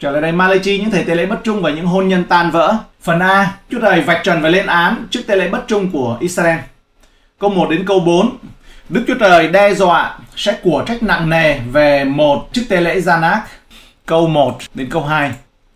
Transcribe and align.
Trở 0.00 0.10
lại 0.10 0.22
đây 0.22 0.32
Malachi 0.32 0.78
những 0.78 0.90
thầy 0.90 1.04
tế 1.04 1.14
lễ 1.14 1.26
bất 1.26 1.36
trung 1.44 1.62
và 1.62 1.70
những 1.70 1.86
hôn 1.86 2.08
nhân 2.08 2.24
tan 2.24 2.50
vỡ. 2.50 2.76
Phần 3.02 3.20
A, 3.20 3.52
Chúa 3.70 3.80
Trời 3.80 4.00
vạch 4.00 4.20
trần 4.24 4.42
và 4.42 4.48
lên 4.48 4.66
án 4.66 5.06
trước 5.10 5.20
tế 5.26 5.36
lễ 5.36 5.48
bất 5.48 5.64
trung 5.68 5.90
của 5.90 6.16
Israel. 6.20 6.58
Câu 7.38 7.50
1 7.50 7.70
đến 7.70 7.84
câu 7.86 8.00
4, 8.00 8.36
Đức 8.88 9.04
Chúa 9.06 9.14
Trời 9.14 9.48
đe 9.48 9.74
dọa 9.74 10.18
sẽ 10.36 10.56
của 10.62 10.84
trách 10.86 11.02
nặng 11.02 11.30
nề 11.30 11.58
về 11.58 12.04
một 12.04 12.48
chức 12.52 12.68
tế 12.68 12.80
lễ 12.80 13.00
Zanak. 13.00 13.40
Câu 14.06 14.28
1 14.28 14.58
đến 14.74 14.88
câu 14.90 15.04
2. 15.04 15.32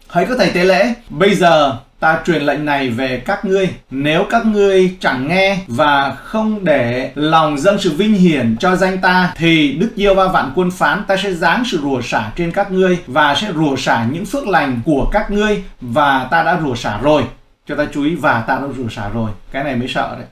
Hỡi 0.09 0.27
các 0.27 0.35
thầy 0.39 0.51
tế 0.51 0.65
lễ, 0.65 0.95
bây 1.09 1.35
giờ 1.35 1.77
ta 2.01 2.19
truyền 2.27 2.43
lệnh 2.43 2.65
này 2.65 2.89
về 2.89 3.23
các 3.27 3.45
ngươi, 3.45 3.69
nếu 3.91 4.27
các 4.31 4.47
ngươi 4.47 4.97
chẳng 5.01 5.29
nghe 5.29 5.59
và 5.67 6.17
không 6.25 6.65
để 6.65 7.13
lòng 7.15 7.59
dâng 7.59 7.79
sự 7.79 7.93
vinh 7.97 8.15
hiển 8.15 8.57
cho 8.61 8.77
danh 8.77 8.99
ta, 8.99 9.33
thì 9.37 9.73
đức 9.73 9.91
diêu 9.97 10.15
va 10.15 10.29
vạn 10.29 10.53
quân 10.55 10.71
phán 10.71 11.05
ta 11.05 11.17
sẽ 11.17 11.33
giáng 11.33 11.63
sự 11.65 11.81
rủa 11.83 12.01
xả 12.01 12.31
trên 12.37 12.53
các 12.53 12.73
ngươi 12.73 12.99
và 13.07 13.35
sẽ 13.35 13.53
rủa 13.55 13.77
xả 13.77 14.07
những 14.13 14.27
phước 14.27 14.49
lành 14.49 14.81
của 14.85 15.09
các 15.13 15.31
ngươi 15.31 15.63
và 15.81 16.29
ta 16.31 16.43
đã 16.43 16.61
rủa 16.63 16.75
xả 16.75 16.99
rồi. 17.03 17.23
Cho 17.69 17.77
ta 17.77 17.85
chú 17.95 18.05
ý, 18.05 18.15
và 18.15 18.41
ta 18.41 18.55
đã 18.55 18.67
rủa 18.77 18.89
xả 18.89 19.09
rồi. 19.09 19.31
Cái 19.53 19.65
này 19.65 19.77
mới 19.77 19.89
sợ 19.89 20.17
đấy. 20.19 20.27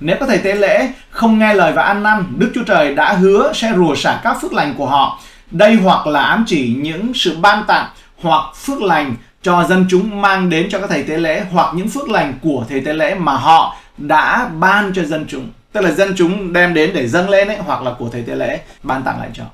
Nếu 0.00 0.16
có 0.20 0.26
thầy 0.26 0.38
tế 0.38 0.54
lễ, 0.54 0.88
không 1.10 1.38
nghe 1.38 1.54
lời 1.54 1.72
và 1.72 1.82
ăn 1.82 2.02
năn, 2.02 2.24
đức 2.36 2.52
chúa 2.54 2.64
trời 2.64 2.94
đã 2.94 3.12
hứa 3.12 3.52
sẽ 3.54 3.72
rủa 3.76 3.94
xả 3.94 4.20
các 4.24 4.36
phước 4.42 4.52
lành 4.52 4.74
của 4.74 4.86
họ. 4.86 5.20
Đây 5.50 5.74
hoặc 5.74 6.06
là 6.06 6.22
ám 6.22 6.44
chỉ 6.46 6.76
những 6.80 7.14
sự 7.14 7.36
ban 7.40 7.64
tặng, 7.66 7.86
hoặc 8.22 8.44
phước 8.56 8.82
lành 8.82 9.14
cho 9.42 9.64
dân 9.64 9.86
chúng 9.88 10.20
mang 10.20 10.50
đến 10.50 10.68
cho 10.70 10.80
các 10.80 10.90
thầy 10.90 11.02
tế 11.02 11.16
lễ 11.16 11.42
hoặc 11.52 11.74
những 11.74 11.88
phước 11.88 12.08
lành 12.08 12.34
của 12.42 12.64
thầy 12.68 12.80
tế 12.80 12.92
lễ 12.92 13.14
mà 13.14 13.32
họ 13.32 13.76
đã 13.98 14.48
ban 14.60 14.92
cho 14.94 15.04
dân 15.04 15.24
chúng. 15.28 15.48
Tức 15.72 15.80
là 15.80 15.90
dân 15.90 16.14
chúng 16.16 16.52
đem 16.52 16.74
đến 16.74 16.90
để 16.94 17.08
dâng 17.08 17.28
lên 17.28 17.48
ấy, 17.48 17.56
hoặc 17.66 17.82
là 17.82 17.92
của 17.98 18.08
thầy 18.12 18.22
tế 18.22 18.34
lễ, 18.34 18.60
ban 18.82 19.02
tặng 19.02 19.18
lại 19.18 19.28
cho. 19.34 19.44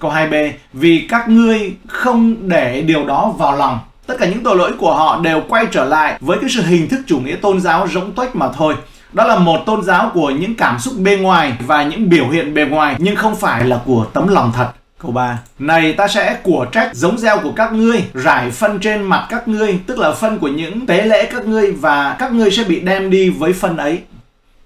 Câu 0.00 0.10
2b 0.10 0.52
vì 0.72 1.06
các 1.08 1.28
ngươi 1.28 1.74
không 1.88 2.48
để 2.48 2.82
điều 2.82 3.06
đó 3.06 3.34
vào 3.38 3.56
lòng. 3.56 3.78
Tất 4.06 4.14
cả 4.18 4.26
những 4.26 4.42
tội 4.44 4.56
lỗi 4.56 4.72
của 4.78 4.94
họ 4.94 5.20
đều 5.20 5.42
quay 5.48 5.66
trở 5.70 5.84
lại 5.84 6.18
với 6.20 6.38
cái 6.40 6.50
sự 6.50 6.62
hình 6.62 6.88
thức 6.88 7.00
chủ 7.06 7.18
nghĩa 7.18 7.36
tôn 7.36 7.60
giáo 7.60 7.88
rỗng 7.88 8.12
tuếch 8.12 8.36
mà 8.36 8.48
thôi. 8.56 8.74
Đó 9.12 9.24
là 9.24 9.38
một 9.38 9.60
tôn 9.66 9.82
giáo 9.82 10.10
của 10.14 10.30
những 10.30 10.54
cảm 10.54 10.78
xúc 10.78 10.94
bên 10.98 11.22
ngoài 11.22 11.52
và 11.66 11.82
những 11.82 12.08
biểu 12.08 12.28
hiện 12.28 12.54
bề 12.54 12.64
ngoài, 12.64 12.94
nhưng 12.98 13.16
không 13.16 13.36
phải 13.36 13.64
là 13.64 13.80
của 13.84 14.06
tấm 14.12 14.28
lòng 14.28 14.52
thật. 14.56 14.68
Câu 15.04 15.12
3 15.12 15.38
Này 15.58 15.92
ta 15.92 16.08
sẽ 16.08 16.36
của 16.42 16.66
trách 16.72 16.90
giống 16.94 17.18
gieo 17.18 17.38
của 17.42 17.52
các 17.56 17.72
ngươi 17.72 18.04
Rải 18.14 18.50
phân 18.50 18.78
trên 18.78 19.02
mặt 19.02 19.26
các 19.30 19.48
ngươi 19.48 19.78
Tức 19.86 19.98
là 19.98 20.12
phân 20.12 20.38
của 20.38 20.48
những 20.48 20.86
tế 20.86 21.02
lễ 21.02 21.26
các 21.32 21.46
ngươi 21.46 21.72
Và 21.72 22.16
các 22.18 22.32
ngươi 22.32 22.50
sẽ 22.50 22.64
bị 22.64 22.80
đem 22.80 23.10
đi 23.10 23.30
với 23.30 23.52
phân 23.52 23.76
ấy. 23.76 23.98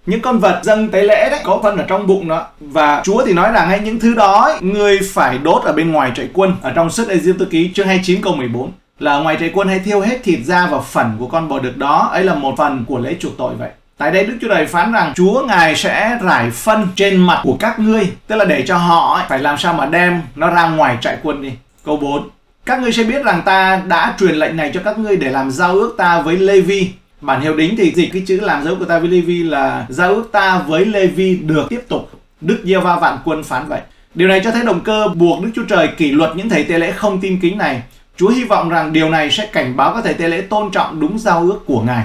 Những 0.07 0.21
con 0.21 0.39
vật 0.39 0.61
dâng 0.65 0.89
tế 0.89 1.03
lễ 1.03 1.31
đấy 1.31 1.41
có 1.45 1.61
phân 1.63 1.77
ở 1.77 1.85
trong 1.89 2.07
bụng 2.07 2.29
đó. 2.29 2.47
Và 2.61 3.03
Chúa 3.05 3.27
thì 3.27 3.33
nói 3.33 3.53
rằng 3.53 3.69
hay 3.69 3.81
những 3.81 4.01
thứ 4.01 4.15
đó 4.15 4.43
ấy, 4.43 4.61
người 4.61 4.99
phải 5.13 5.39
đốt 5.39 5.63
ở 5.63 5.73
bên 5.73 5.93
ngoài 5.93 6.13
trại 6.15 6.29
quân 6.33 6.53
ở 6.63 6.71
trong 6.71 6.91
sách 6.91 7.09
Ê-díp 7.09 7.35
ký 7.51 7.71
chương 7.75 7.87
29 7.87 8.23
câu 8.23 8.35
14 8.35 8.73
là 8.99 9.19
ngoài 9.19 9.37
trại 9.41 9.51
quân 9.55 9.69
hay 9.69 9.79
thiêu 9.79 10.01
hết 10.01 10.19
thịt 10.23 10.39
da 10.45 10.67
và 10.67 10.81
phần 10.81 11.17
của 11.19 11.27
con 11.27 11.49
bò 11.49 11.59
đực 11.59 11.77
đó 11.77 12.09
ấy 12.13 12.25
là 12.25 12.35
một 12.35 12.55
phần 12.57 12.85
của 12.89 12.99
lễ 12.99 13.17
chuộc 13.21 13.33
tội 13.39 13.55
vậy. 13.55 13.71
Tại 13.99 14.11
đây 14.11 14.27
Đức 14.27 14.35
Chúa 14.41 14.49
Trời 14.49 14.67
phán 14.67 14.93
rằng, 14.93 15.13
Chúa 15.17 15.45
Ngài 15.47 15.77
sẽ 15.77 16.19
rải 16.23 16.51
phân 16.51 16.89
trên 16.97 17.17
mặt 17.17 17.41
của 17.43 17.57
các 17.61 17.79
ngươi. 17.79 18.13
Tức 18.27 18.37
là 18.37 18.45
để 18.45 18.65
cho 18.67 18.77
họ 18.77 19.23
phải 19.29 19.39
làm 19.39 19.59
sao 19.59 19.75
mà 19.75 19.87
đem 19.87 20.23
nó 20.35 20.51
ra 20.51 20.69
ngoài 20.69 20.97
trại 21.01 21.17
quân 21.23 21.43
đi. 21.43 21.53
Câu 21.85 21.97
4 21.97 22.29
Các 22.67 22.81
ngươi 22.81 22.93
sẽ 22.93 23.05
biết 23.05 23.25
rằng 23.25 23.43
ta 23.45 23.83
đã 23.87 24.15
truyền 24.19 24.35
lệnh 24.35 24.57
này 24.57 24.71
cho 24.75 24.81
các 24.85 24.99
ngươi 24.99 25.17
để 25.17 25.31
làm 25.31 25.51
giao 25.51 25.73
ước 25.73 25.95
ta 25.99 26.21
với 26.21 26.37
Lê-vi. 26.37 26.91
Bản 27.21 27.41
hiệu 27.41 27.57
đính 27.57 27.77
thì 27.77 27.93
dịch 27.95 28.11
cái 28.13 28.23
chữ 28.27 28.41
làm 28.41 28.65
giao 28.65 28.73
ước 28.73 28.79
của 28.79 28.85
ta 28.85 28.99
với 28.99 29.09
Lê-vi 29.09 29.43
là 29.43 29.87
giao 29.89 30.09
ước 30.09 30.29
ta 30.33 30.59
với 30.59 30.85
Lê-vi 30.85 31.37
được 31.37 31.67
tiếp 31.69 31.81
tục. 31.89 32.11
Đức 32.41 32.59
Giê 32.65 32.77
Va 32.77 32.97
vạn 32.97 33.19
quân 33.25 33.45
phán 33.45 33.69
vậy. 33.69 33.81
Điều 34.15 34.29
này 34.29 34.41
cho 34.45 34.51
thấy 34.51 34.63
động 34.65 34.81
cơ 34.81 35.09
buộc 35.15 35.43
Đức 35.43 35.51
Chúa 35.55 35.65
Trời 35.69 35.89
kỷ 35.89 36.13
luật 36.13 36.37
những 36.37 36.49
thầy 36.49 36.65
tế 36.65 36.79
lễ 36.79 36.93
không 36.93 37.21
tin 37.21 37.41
kính 37.41 37.59
này. 37.59 37.83
Chúa 38.17 38.29
hy 38.29 38.45
vọng 38.45 38.69
rằng 38.69 38.93
điều 38.93 39.11
này 39.11 39.31
sẽ 39.31 39.47
cảnh 39.47 39.77
báo 39.77 39.95
các 39.95 40.05
thầy 40.05 40.15
tế 40.15 40.29
lễ 40.29 40.41
tôn 40.41 40.71
trọng 40.71 41.01
đúng 41.01 41.19
giao 41.19 41.41
ước 41.41 41.59
của 41.67 41.81
Ngài. 41.81 42.05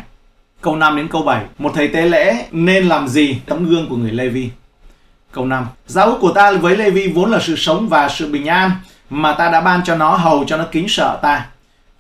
Câu 0.64 0.76
5 0.76 0.96
đến 0.96 1.08
câu 1.08 1.22
7. 1.22 1.46
Một 1.58 1.72
thầy 1.76 1.88
tế 1.88 2.02
lễ 2.02 2.46
nên 2.52 2.86
làm 2.86 3.08
gì 3.08 3.38
tấm 3.46 3.70
gương 3.70 3.90
của 3.90 3.96
người 3.96 4.12
Lê 4.12 4.28
Vi? 4.28 4.50
Câu 5.32 5.46
5. 5.46 5.66
giáo 5.88 6.06
ước 6.06 6.18
của 6.22 6.32
ta 6.32 6.52
với 6.52 6.76
Lê 6.76 6.90
Vi 6.90 7.08
vốn 7.08 7.32
là 7.32 7.40
sự 7.42 7.56
sống 7.56 7.90
và 7.90 8.10
sự 8.10 8.32
bình 8.32 8.46
an 8.46 8.72
mà 9.10 9.34
ta 9.34 9.50
đã 9.50 9.62
ban 9.62 9.84
cho 9.84 9.96
nó, 9.96 10.16
hầu 10.16 10.44
cho 10.48 10.58
nó 10.58 10.66
kính 10.72 10.86
sợ 10.90 11.20
ta. 11.22 11.46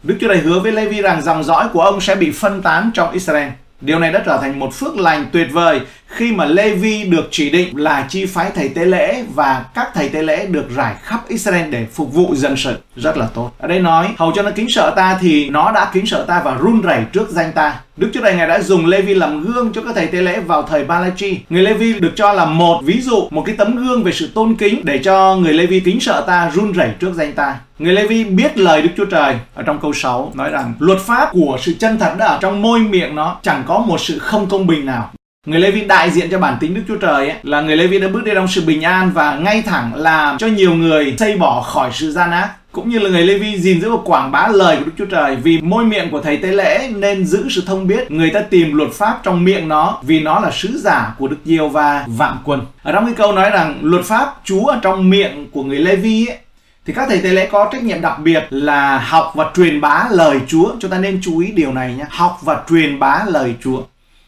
Đức 0.03 0.17
Chúa 0.21 0.27
Trời 0.27 0.37
hứa 0.37 0.59
với 0.59 0.71
Lê 0.71 0.85
Vi 0.85 1.01
rằng 1.01 1.21
dòng 1.21 1.43
dõi 1.43 1.67
của 1.73 1.81
ông 1.81 2.01
sẽ 2.01 2.15
bị 2.15 2.31
phân 2.31 2.61
tán 2.61 2.91
trong 2.93 3.11
Israel. 3.11 3.49
Điều 3.85 3.99
này 3.99 4.11
đã 4.11 4.23
trở 4.25 4.37
thành 4.41 4.59
một 4.59 4.73
phước 4.73 4.97
lành 4.97 5.25
tuyệt 5.31 5.47
vời 5.51 5.81
khi 6.07 6.31
mà 6.31 6.45
Lê 6.45 6.75
Vi 6.75 7.03
được 7.03 7.27
chỉ 7.31 7.49
định 7.49 7.77
là 7.77 8.05
chi 8.09 8.25
phái 8.25 8.51
thầy 8.55 8.69
tế 8.69 8.85
lễ 8.85 9.23
và 9.35 9.65
các 9.73 9.87
thầy 9.93 10.09
tế 10.09 10.21
lễ 10.21 10.45
được 10.45 10.75
rải 10.75 10.95
khắp 11.01 11.27
Israel 11.27 11.69
để 11.69 11.85
phục 11.93 12.13
vụ 12.13 12.35
dân 12.35 12.57
sự. 12.57 12.75
Rất 12.95 13.17
là 13.17 13.27
tốt. 13.33 13.51
Ở 13.57 13.67
đây 13.67 13.79
nói, 13.79 14.07
hầu 14.17 14.31
cho 14.35 14.41
nó 14.41 14.51
kính 14.55 14.67
sợ 14.69 14.93
ta 14.95 15.17
thì 15.21 15.49
nó 15.49 15.71
đã 15.71 15.89
kính 15.93 16.05
sợ 16.05 16.25
ta 16.27 16.41
và 16.45 16.57
run 16.57 16.81
rẩy 16.81 16.99
trước 17.13 17.29
danh 17.29 17.51
ta. 17.51 17.79
Đức 17.97 18.09
Chúa 18.13 18.21
Trời 18.21 18.35
Ngài 18.35 18.47
đã 18.47 18.61
dùng 18.61 18.85
Lê 18.85 19.01
Vi 19.01 19.13
làm 19.13 19.43
gương 19.43 19.73
cho 19.73 19.81
các 19.81 19.95
thầy 19.95 20.07
tế 20.07 20.21
lễ 20.21 20.39
vào 20.39 20.63
thời 20.63 20.83
Balachi 20.83 21.39
Người 21.49 21.61
Lê 21.61 21.73
Vi 21.73 21.99
được 21.99 22.11
cho 22.15 22.33
là 22.33 22.45
một 22.45 22.81
ví 22.83 23.01
dụ, 23.01 23.27
một 23.31 23.43
cái 23.45 23.55
tấm 23.57 23.75
gương 23.75 24.03
về 24.03 24.11
sự 24.11 24.29
tôn 24.35 24.55
kính 24.55 24.81
để 24.83 24.97
cho 24.97 25.35
người 25.35 25.53
Lê 25.53 25.65
Vi 25.65 25.79
kính 25.79 25.99
sợ 25.99 26.23
ta, 26.27 26.51
run 26.53 26.71
rẩy 26.71 26.89
trước 26.99 27.13
danh 27.13 27.33
ta. 27.33 27.55
Người 27.83 27.93
Lê 27.93 28.07
Vi 28.07 28.23
biết 28.23 28.57
lời 28.57 28.81
Đức 28.81 28.89
Chúa 28.97 29.05
Trời 29.05 29.35
ở 29.53 29.63
trong 29.63 29.79
câu 29.79 29.93
6 29.93 30.31
nói 30.35 30.49
rằng 30.49 30.73
luật 30.79 30.99
pháp 30.99 31.29
của 31.31 31.57
sự 31.61 31.73
chân 31.79 31.97
thật 31.99 32.15
đã 32.17 32.25
ở 32.25 32.37
trong 32.41 32.61
môi 32.61 32.79
miệng 32.79 33.15
nó 33.15 33.37
chẳng 33.41 33.63
có 33.67 33.79
một 33.79 33.99
sự 34.01 34.19
không 34.19 34.49
công 34.49 34.67
bình 34.67 34.85
nào. 34.85 35.11
Người 35.47 35.59
Lê 35.59 35.71
Vi 35.71 35.81
đại 35.81 36.11
diện 36.11 36.29
cho 36.31 36.39
bản 36.39 36.57
tính 36.59 36.73
Đức 36.73 36.81
Chúa 36.87 36.95
Trời 36.95 37.29
ấy, 37.29 37.37
là 37.43 37.61
người 37.61 37.77
Lê 37.77 37.87
Vi 37.87 37.99
đã 37.99 38.07
bước 38.07 38.23
đi 38.23 38.31
trong 38.35 38.47
sự 38.47 38.65
bình 38.65 38.81
an 38.81 39.11
và 39.13 39.35
ngay 39.35 39.61
thẳng 39.61 39.91
làm 39.95 40.37
cho 40.37 40.47
nhiều 40.47 40.73
người 40.73 41.15
xây 41.19 41.37
bỏ 41.37 41.61
khỏi 41.61 41.89
sự 41.93 42.11
gian 42.11 42.31
ác 42.31 42.49
cũng 42.71 42.89
như 42.89 42.99
là 42.99 43.09
người 43.09 43.23
Lê 43.23 43.37
Vi 43.37 43.57
gìn 43.59 43.81
giữ 43.81 43.89
và 43.89 43.97
quảng 44.05 44.31
bá 44.31 44.47
lời 44.47 44.77
của 44.77 44.85
Đức 44.85 44.91
Chúa 44.97 45.05
Trời 45.05 45.35
vì 45.35 45.61
môi 45.61 45.85
miệng 45.85 46.09
của 46.11 46.21
thầy 46.21 46.37
tế 46.37 46.51
lễ 46.51 46.89
nên 46.95 47.25
giữ 47.25 47.45
sự 47.49 47.63
thông 47.65 47.87
biết 47.87 48.11
người 48.11 48.29
ta 48.29 48.39
tìm 48.39 48.73
luật 48.73 48.91
pháp 48.91 49.19
trong 49.23 49.43
miệng 49.43 49.67
nó 49.67 49.99
vì 50.03 50.19
nó 50.19 50.39
là 50.39 50.51
sứ 50.51 50.77
giả 50.77 51.15
của 51.19 51.27
Đức 51.27 51.37
Diêu 51.45 51.69
và 51.69 52.05
vạn 52.07 52.37
quân 52.43 52.61
ở 52.83 52.91
trong 52.91 53.05
cái 53.05 53.13
câu 53.13 53.31
nói 53.31 53.49
rằng 53.49 53.79
luật 53.81 54.05
pháp 54.05 54.35
Chúa 54.43 54.65
ở 54.65 54.79
trong 54.81 55.09
miệng 55.09 55.47
của 55.51 55.63
người 55.63 55.79
Lê 55.79 55.95
Vi 55.95 56.25
ấy, 56.25 56.37
thì 56.85 56.93
các 56.93 57.05
thầy 57.09 57.17
tế 57.17 57.29
lễ 57.29 57.49
có 57.51 57.69
trách 57.71 57.83
nhiệm 57.83 58.01
đặc 58.01 58.19
biệt 58.19 58.43
là 58.49 58.97
học 58.97 59.31
và 59.35 59.51
truyền 59.55 59.81
bá 59.81 60.05
lời 60.11 60.39
Chúa. 60.47 60.71
Chúng 60.79 60.91
ta 60.91 60.97
nên 60.97 61.19
chú 61.23 61.39
ý 61.39 61.51
điều 61.51 61.73
này 61.73 61.93
nhé. 61.97 62.05
Học 62.09 62.39
và 62.41 62.61
truyền 62.69 62.99
bá 62.99 63.23
lời 63.27 63.55
Chúa. 63.63 63.81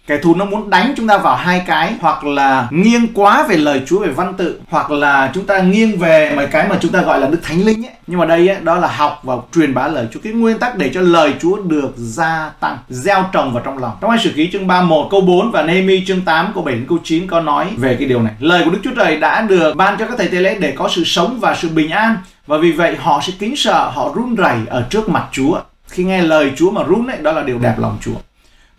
Kẻ 0.08 0.18
thù 0.18 0.36
nó 0.36 0.46
muốn 0.46 0.70
đánh 0.70 0.94
chúng 0.98 1.08
ta 1.08 1.18
vào 1.18 1.36
hai 1.36 1.64
cái 1.68 1.94
hoặc 2.00 2.24
là 2.24 2.68
nghiêng 2.72 3.08
quá 3.14 3.46
về 3.50 3.58
lời 3.58 3.82
Chúa 3.86 4.00
về 4.00 4.08
văn 4.08 4.34
tự 4.34 4.60
hoặc 4.70 4.92
là 4.92 5.32
chúng 5.34 5.46
ta 5.46 5.60
nghiêng 5.60 5.98
về 5.98 6.34
mấy 6.36 6.48
cái 6.48 6.68
mà 6.70 6.78
chúng 6.82 6.92
ta 6.92 7.02
gọi 7.02 7.20
là 7.20 7.28
đức 7.28 7.40
thánh 7.44 7.66
linh 7.66 7.86
ấy. 7.86 7.92
Nhưng 8.08 8.20
mà 8.20 8.26
đây 8.26 8.48
ấy, 8.48 8.58
đó 8.62 8.76
là 8.76 8.88
học 8.88 9.20
và 9.24 9.36
truyền 9.56 9.74
bá 9.74 9.88
lời 9.88 10.08
Chúa. 10.12 10.20
Cái 10.24 10.34
nguyên 10.34 10.60
tắc 10.60 10.78
để 10.78 10.92
cho 10.94 11.02
lời 11.02 11.34
Chúa 11.42 11.58
được 11.58 11.94
gia 11.96 12.52
tăng 12.60 12.78
gieo 12.90 13.30
trồng 13.34 13.54
vào 13.54 13.64
trong 13.66 13.78
lòng. 13.78 13.98
Trong 14.02 14.10
hai 14.10 14.20
sử 14.20 14.32
ký 14.36 14.50
chương 14.52 14.68
31 14.68 15.08
câu 15.12 15.22
4 15.22 15.52
và 15.52 15.62
Nehemi 15.62 16.06
chương 16.06 16.22
8 16.22 16.52
câu 16.54 16.64
7 16.64 16.76
đến 16.76 16.86
câu 16.90 16.98
9 17.04 17.28
có 17.28 17.42
nói 17.42 17.68
về 17.78 17.96
cái 18.00 18.08
điều 18.08 18.22
này. 18.22 18.34
Lời 18.40 18.62
của 18.66 18.72
Đức 18.72 18.80
Chúa 18.84 18.96
Trời 18.96 19.18
đã 19.18 19.42
được 19.42 19.76
ban 19.76 19.98
cho 20.00 20.06
các 20.08 20.18
thầy 20.18 20.28
tế 20.28 20.38
lễ 20.38 20.58
để 20.60 20.74
có 20.78 20.90
sự 20.96 21.04
sống 21.04 21.40
và 21.40 21.56
sự 21.56 21.70
bình 21.70 21.90
an 21.90 22.18
và 22.48 22.58
vì 22.58 22.72
vậy 22.72 22.96
họ 22.96 23.22
sẽ 23.28 23.34
kính 23.40 23.56
sợ 23.56 23.90
họ 23.94 24.12
run 24.16 24.36
rẩy 24.36 24.58
ở 24.68 24.88
trước 24.90 25.10
mặt 25.10 25.28
Chúa 25.32 25.60
khi 25.88 26.04
nghe 26.04 26.22
lời 26.22 26.52
Chúa 26.56 26.72
mà 26.72 26.84
run 26.84 27.08
ấy 27.08 27.18
đó 27.22 27.32
là 27.32 27.44
điều 27.44 27.60
đẹp 27.60 27.76
lòng 27.78 27.98
Chúa 28.02 28.16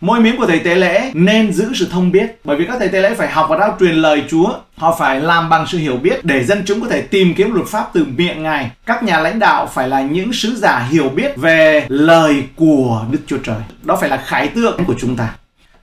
Môi 0.01 0.19
miếng 0.19 0.37
của 0.37 0.45
thầy 0.45 0.59
tế 0.59 0.75
lễ 0.75 1.11
nên 1.13 1.53
giữ 1.53 1.73
sự 1.75 1.87
thông 1.91 2.11
biết 2.11 2.39
bởi 2.43 2.57
vì 2.57 2.65
các 2.65 2.75
thầy 2.79 2.87
tế 2.87 3.01
lễ 3.01 3.13
phải 3.13 3.31
học 3.31 3.47
và 3.49 3.57
rao 3.57 3.77
truyền 3.79 3.95
lời 3.95 4.23
Chúa. 4.29 4.49
Họ 4.75 4.95
phải 4.99 5.21
làm 5.21 5.49
bằng 5.49 5.65
sự 5.67 5.77
hiểu 5.77 5.97
biết 5.97 6.25
để 6.25 6.43
dân 6.43 6.63
chúng 6.65 6.81
có 6.81 6.87
thể 6.87 7.01
tìm 7.01 7.33
kiếm 7.33 7.53
luật 7.53 7.67
pháp 7.67 7.89
từ 7.93 8.05
miệng 8.17 8.43
Ngài. 8.43 8.71
Các 8.85 9.03
nhà 9.03 9.19
lãnh 9.19 9.39
đạo 9.39 9.67
phải 9.73 9.89
là 9.89 10.01
những 10.01 10.33
sứ 10.33 10.55
giả 10.55 10.87
hiểu 10.89 11.09
biết 11.09 11.37
về 11.37 11.85
lời 11.89 12.43
của 12.55 13.05
Đức 13.11 13.19
Chúa 13.27 13.37
Trời. 13.37 13.57
Đó 13.83 13.97
phải 14.01 14.09
là 14.09 14.17
khải 14.17 14.47
tượng 14.47 14.85
của 14.85 14.95
chúng 14.99 15.15
ta. 15.15 15.35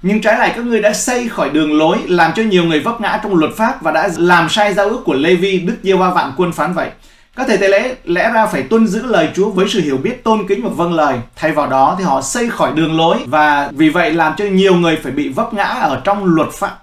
Nhưng 0.03 0.21
trái 0.21 0.39
lại 0.39 0.53
các 0.56 0.65
ngươi 0.65 0.83
đã 0.83 0.93
xây 0.93 1.28
khỏi 1.28 1.51
đường 1.51 1.78
lối 1.78 1.99
làm 2.06 2.33
cho 2.37 2.43
nhiều 2.43 2.65
người 2.65 2.81
vấp 2.81 3.01
ngã 3.01 3.21
trong 3.22 3.34
luật 3.34 3.53
pháp 3.56 3.83
và 3.83 3.91
đã 3.91 4.09
làm 4.16 4.49
sai 4.49 4.75
giao 4.75 4.89
ước 4.89 5.03
của 5.05 5.15
Lê 5.15 5.34
Vi, 5.34 5.59
Đức 5.59 5.77
Giê 5.83 5.93
Va 5.93 6.11
vạn 6.11 6.33
quân 6.37 6.53
phán 6.53 6.72
vậy. 6.72 6.91
Các 7.37 7.47
thầy 7.49 7.59
tế 7.59 7.69
lễ 7.69 7.95
lẽ 8.05 8.31
ra 8.31 8.47
phải 8.47 8.62
tuân 8.62 8.87
giữ 8.87 9.06
lời 9.06 9.28
Chúa 9.34 9.50
với 9.50 9.69
sự 9.69 9.81
hiểu 9.81 9.97
biết 9.97 10.25
tôn 10.25 10.47
kính 10.49 10.62
và 10.62 10.71
vâng 10.71 10.93
lời. 10.95 11.19
Thay 11.37 11.53
vào 11.53 11.66
đó 11.66 11.95
thì 11.98 12.04
họ 12.04 12.22
xây 12.22 12.51
khỏi 12.51 12.72
đường 12.75 12.97
lối 12.97 13.16
và 13.27 13.71
vì 13.72 13.89
vậy 13.89 14.13
làm 14.13 14.33
cho 14.36 14.45
nhiều 14.45 14.75
người 14.75 14.98
phải 15.03 15.13
bị 15.13 15.28
vấp 15.28 15.54
ngã 15.54 15.65
ở 15.65 16.01
trong 16.04 16.25
luật 16.25 16.48
pháp. 16.53 16.78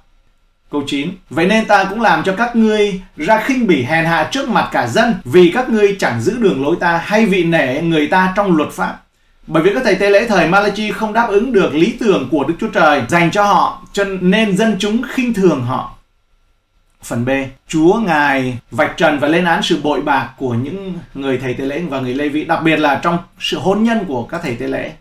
Câu 0.72 0.84
9 0.88 1.10
Vậy 1.30 1.46
nên 1.46 1.66
ta 1.66 1.84
cũng 1.84 2.02
làm 2.02 2.24
cho 2.24 2.36
các 2.38 2.56
ngươi 2.56 3.02
ra 3.18 3.42
khinh 3.44 3.68
bỉ 3.68 3.84
hèn 3.84 4.06
hạ 4.06 4.30
trước 4.32 4.50
mặt 4.50 4.70
cả 4.72 4.88
dân 4.88 5.16
vì 5.26 5.52
các 5.54 5.70
ngươi 5.70 5.96
chẳng 6.00 6.22
giữ 6.22 6.38
đường 6.40 6.64
lối 6.64 6.76
ta 6.80 6.98
hay 6.98 7.26
vị 7.26 7.44
nể 7.44 7.82
người 7.82 8.08
ta 8.08 8.34
trong 8.36 8.58
luật 8.58 8.70
pháp. 8.72 8.98
Bởi 9.48 9.64
vì 9.64 9.74
các 9.74 9.84
thầy 9.84 9.96
tế 9.96 10.10
lễ 10.10 10.26
thời 10.28 10.48
Malachi 10.48 10.92
không 10.92 11.14
đáp 11.14 11.28
ứng 11.30 11.52
được 11.52 11.76
lý 11.76 11.98
tưởng 12.00 12.28
của 12.32 12.44
Đức 12.44 12.54
Chúa 12.60 12.68
Trời 12.68 13.02
dành 13.10 13.32
cho 13.32 13.44
họ, 13.44 13.82
cho 13.94 14.04
nên 14.22 14.58
dân 14.58 14.76
chúng 14.80 15.02
khinh 15.10 15.34
thường 15.34 15.62
họ. 15.62 15.96
Phần 17.04 17.26
B, 17.26 17.30
Chúa 17.68 17.94
Ngài 17.94 18.58
vạch 18.72 18.98
trần 18.98 19.20
và 19.20 19.28
lên 19.28 19.46
án 19.46 19.64
sự 19.64 19.82
bội 19.84 20.02
bạc 20.02 20.30
của 20.38 20.54
những 20.54 20.94
người 21.14 21.38
thầy 21.38 21.54
tế 21.54 21.66
lễ 21.66 21.82
và 21.90 22.00
người 22.00 22.14
Lê 22.14 22.30
Vị, 22.30 22.46
đặc 22.46 22.64
biệt 22.64 22.80
là 22.80 23.00
trong 23.04 23.18
sự 23.40 23.60
hôn 23.60 23.84
nhân 23.84 24.06
của 24.08 24.24
các 24.24 24.42
thầy 24.44 24.56
tế 24.56 24.68
lễ. 24.68 24.92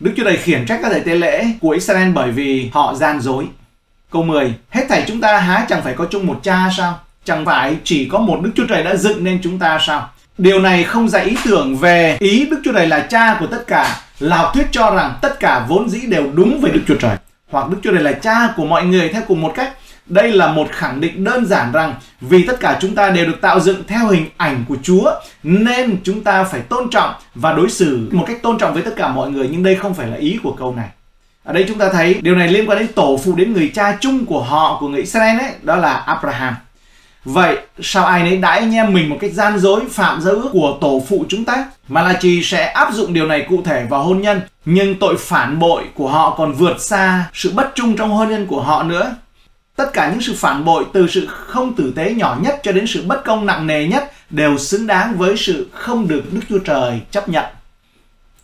Đức 0.00 0.12
Chúa 0.16 0.24
Trời 0.24 0.36
khiển 0.36 0.66
trách 0.66 0.80
các 0.82 0.88
thầy 0.92 1.00
tế 1.00 1.14
lễ 1.14 1.46
của 1.60 1.70
Israel 1.70 2.12
bởi 2.12 2.30
vì 2.30 2.70
họ 2.72 2.94
gian 2.94 3.20
dối. 3.20 3.46
Câu 4.10 4.22
10, 4.22 4.54
hết 4.70 4.86
thảy 4.88 5.04
chúng 5.06 5.20
ta 5.20 5.38
há 5.38 5.66
chẳng 5.68 5.82
phải 5.82 5.94
có 5.94 6.06
chung 6.10 6.26
một 6.26 6.40
cha 6.42 6.68
sao? 6.76 7.00
Chẳng 7.24 7.44
phải 7.44 7.76
chỉ 7.84 8.08
có 8.08 8.18
một 8.18 8.40
Đức 8.42 8.50
Chúa 8.54 8.66
Trời 8.66 8.82
đã 8.82 8.96
dựng 8.96 9.24
nên 9.24 9.38
chúng 9.42 9.58
ta 9.58 9.78
sao? 9.86 10.10
Điều 10.38 10.60
này 10.60 10.84
không 10.84 11.08
dạy 11.08 11.24
ý 11.24 11.36
tưởng 11.44 11.76
về 11.76 12.16
ý 12.20 12.46
Đức 12.50 12.60
Chúa 12.64 12.72
Trời 12.72 12.86
là 12.86 13.00
cha 13.00 13.36
của 13.40 13.46
tất 13.46 13.66
cả, 13.66 14.00
là 14.18 14.36
học 14.36 14.50
thuyết 14.54 14.66
cho 14.70 14.90
rằng 14.90 15.14
tất 15.22 15.40
cả 15.40 15.66
vốn 15.68 15.88
dĩ 15.88 16.00
đều 16.00 16.30
đúng 16.34 16.60
về 16.60 16.70
Đức 16.70 16.80
Chúa 16.88 16.96
Trời. 17.00 17.16
Hoặc 17.50 17.68
Đức 17.70 17.76
Chúa 17.82 17.92
Trời 17.92 18.02
là 18.02 18.12
cha 18.12 18.52
của 18.56 18.64
mọi 18.64 18.84
người 18.84 19.08
theo 19.08 19.22
cùng 19.28 19.42
một 19.42 19.52
cách. 19.54 19.72
Đây 20.06 20.32
là 20.32 20.52
một 20.52 20.68
khẳng 20.72 21.00
định 21.00 21.24
đơn 21.24 21.46
giản 21.46 21.72
rằng 21.72 21.94
vì 22.20 22.46
tất 22.46 22.60
cả 22.60 22.78
chúng 22.80 22.94
ta 22.94 23.10
đều 23.10 23.26
được 23.26 23.40
tạo 23.40 23.60
dựng 23.60 23.82
theo 23.86 24.06
hình 24.06 24.26
ảnh 24.36 24.64
của 24.68 24.76
Chúa 24.82 25.10
nên 25.42 25.96
chúng 26.04 26.20
ta 26.24 26.44
phải 26.44 26.60
tôn 26.60 26.90
trọng 26.90 27.14
và 27.34 27.52
đối 27.52 27.70
xử 27.70 28.08
một 28.12 28.24
cách 28.26 28.42
tôn 28.42 28.58
trọng 28.58 28.74
với 28.74 28.82
tất 28.82 28.92
cả 28.96 29.08
mọi 29.08 29.30
người 29.30 29.48
nhưng 29.52 29.62
đây 29.62 29.74
không 29.74 29.94
phải 29.94 30.06
là 30.06 30.16
ý 30.16 30.38
của 30.42 30.52
câu 30.52 30.74
này. 30.74 30.88
Ở 31.44 31.52
đây 31.52 31.64
chúng 31.68 31.78
ta 31.78 31.88
thấy 31.92 32.14
điều 32.14 32.34
này 32.34 32.48
liên 32.48 32.68
quan 32.68 32.78
đến 32.78 32.88
tổ 32.88 33.20
phụ 33.24 33.34
đến 33.36 33.52
người 33.52 33.70
cha 33.74 33.96
chung 34.00 34.26
của 34.26 34.42
họ 34.42 34.76
của 34.80 34.88
người 34.88 35.00
Israel 35.00 35.40
ấy, 35.40 35.50
đó 35.62 35.76
là 35.76 35.94
Abraham. 35.94 36.54
Vậy 37.24 37.58
sao 37.80 38.04
ai 38.04 38.22
nấy 38.22 38.36
đãi 38.36 38.58
anh 38.58 38.74
em 38.74 38.92
mình 38.92 39.10
một 39.10 39.16
cách 39.20 39.32
gian 39.32 39.58
dối 39.58 39.80
phạm 39.90 40.20
giao 40.20 40.34
ước 40.34 40.48
của 40.52 40.78
tổ 40.80 41.02
phụ 41.08 41.24
chúng 41.28 41.44
ta? 41.44 41.64
Malachi 41.88 42.42
sẽ 42.42 42.66
áp 42.66 42.92
dụng 42.92 43.12
điều 43.14 43.26
này 43.26 43.46
cụ 43.48 43.62
thể 43.64 43.86
vào 43.90 44.02
hôn 44.02 44.20
nhân, 44.20 44.40
nhưng 44.64 44.98
tội 44.98 45.16
phản 45.18 45.58
bội 45.58 45.84
của 45.94 46.08
họ 46.08 46.34
còn 46.38 46.52
vượt 46.52 46.80
xa 46.80 47.24
sự 47.32 47.52
bất 47.54 47.72
trung 47.74 47.96
trong 47.96 48.10
hôn 48.10 48.28
nhân 48.28 48.46
của 48.46 48.60
họ 48.60 48.82
nữa. 48.82 49.14
Tất 49.76 49.92
cả 49.92 50.10
những 50.10 50.20
sự 50.20 50.34
phản 50.36 50.64
bội 50.64 50.84
từ 50.92 51.06
sự 51.08 51.26
không 51.26 51.74
tử 51.74 51.92
tế 51.96 52.14
nhỏ 52.14 52.38
nhất 52.42 52.60
cho 52.62 52.72
đến 52.72 52.86
sự 52.86 53.02
bất 53.06 53.24
công 53.24 53.46
nặng 53.46 53.66
nề 53.66 53.86
nhất 53.86 54.12
đều 54.30 54.58
xứng 54.58 54.86
đáng 54.86 55.18
với 55.18 55.36
sự 55.36 55.68
không 55.72 56.08
được 56.08 56.32
Đức 56.32 56.40
Chúa 56.48 56.58
Trời 56.58 57.00
chấp 57.10 57.28
nhận. 57.28 57.44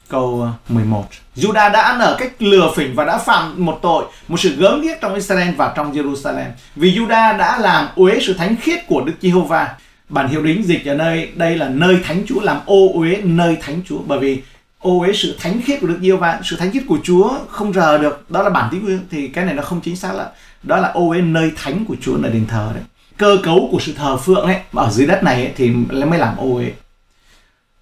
Câu 0.08 0.40
ờ, 0.42 0.74
11 0.74 1.04
Judah 1.36 1.72
đã 1.72 1.82
ăn 1.82 1.98
ở 1.98 2.16
cách 2.18 2.42
lừa 2.42 2.72
phỉnh 2.76 2.94
và 2.94 3.04
đã 3.04 3.18
phạm 3.18 3.64
một 3.64 3.78
tội, 3.82 4.04
một 4.28 4.40
sự 4.40 4.56
gớm 4.56 4.80
ghiếc 4.80 5.00
trong 5.00 5.14
Israel 5.14 5.54
và 5.54 5.72
trong 5.76 5.92
Jerusalem. 5.92 6.50
Vì 6.76 6.98
Judah 6.98 7.38
đã 7.38 7.58
làm 7.58 7.88
uế 7.96 8.18
sự 8.20 8.34
thánh 8.34 8.56
khiết 8.56 8.86
của 8.86 9.00
Đức 9.00 9.12
Giê-hô-va. 9.20 9.74
Bản 10.08 10.28
hiệu 10.28 10.42
đính 10.42 10.64
dịch 10.64 10.86
ở 10.86 10.94
nơi 10.94 11.28
đây 11.34 11.56
là 11.56 11.68
nơi 11.68 11.98
thánh 12.04 12.22
Chúa 12.26 12.40
làm 12.40 12.60
ô 12.66 12.88
uế 12.94 13.20
nơi 13.22 13.56
thánh 13.60 13.80
Chúa 13.88 13.98
bởi 14.06 14.18
vì 14.18 14.42
ô 14.78 15.00
uế 15.00 15.12
sự 15.14 15.36
thánh 15.40 15.60
khiết 15.64 15.80
của 15.80 15.86
Đức 15.86 15.98
Giê-hô-va, 16.02 16.40
sự 16.44 16.56
thánh 16.56 16.70
khiết 16.70 16.82
của 16.88 16.98
Chúa 17.02 17.30
không 17.48 17.72
rờ 17.72 17.98
được. 17.98 18.30
Đó 18.30 18.42
là 18.42 18.50
bản 18.50 18.68
tiếng 18.72 18.84
nguyên 18.84 19.00
thì 19.10 19.28
cái 19.28 19.44
này 19.44 19.54
nó 19.54 19.62
không 19.62 19.80
chính 19.80 19.96
xác 19.96 20.12
lắm. 20.12 20.26
Đó 20.62 20.76
là 20.76 20.88
ô 20.88 21.10
ấy 21.10 21.22
nơi 21.22 21.52
thánh 21.56 21.84
của 21.84 21.96
Chúa 22.00 22.16
là 22.16 22.28
đền 22.28 22.46
thờ 22.46 22.70
đấy. 22.74 22.84
Cơ 23.18 23.38
cấu 23.42 23.68
của 23.72 23.80
sự 23.80 23.92
thờ 23.96 24.16
phượng 24.16 24.44
ấy 24.44 24.56
ở 24.72 24.90
dưới 24.90 25.06
đất 25.06 25.22
này 25.22 25.34
ấy, 25.34 25.52
thì 25.56 25.68
mới 25.90 26.18
làm 26.18 26.36
ô 26.36 26.56
ấy 26.56 26.72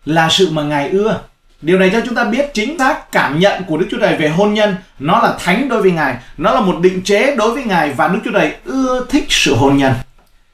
Là 0.04 0.28
sự 0.30 0.50
mà 0.50 0.62
Ngài 0.62 0.88
ưa 0.88 1.20
Điều 1.62 1.78
này 1.78 1.90
cho 1.92 2.00
chúng 2.04 2.14
ta 2.14 2.24
biết 2.24 2.54
chính 2.54 2.78
xác 2.78 3.12
cảm 3.12 3.38
nhận 3.38 3.62
của 3.64 3.76
Đức 3.76 3.86
Chúa 3.90 3.98
Trời 4.00 4.16
về 4.16 4.28
hôn 4.28 4.54
nhân 4.54 4.76
nó 4.98 5.22
là 5.22 5.36
thánh 5.38 5.68
đối 5.68 5.82
với 5.82 5.90
Ngài, 5.90 6.16
nó 6.36 6.52
là 6.52 6.60
một 6.60 6.80
định 6.80 7.02
chế 7.02 7.36
đối 7.36 7.54
với 7.54 7.64
Ngài 7.64 7.92
và 7.92 8.08
Đức 8.08 8.18
Chúa 8.24 8.30
Trời 8.32 8.54
ưa 8.64 9.06
thích 9.08 9.24
sự 9.28 9.54
hôn 9.54 9.76
nhân. 9.76 9.92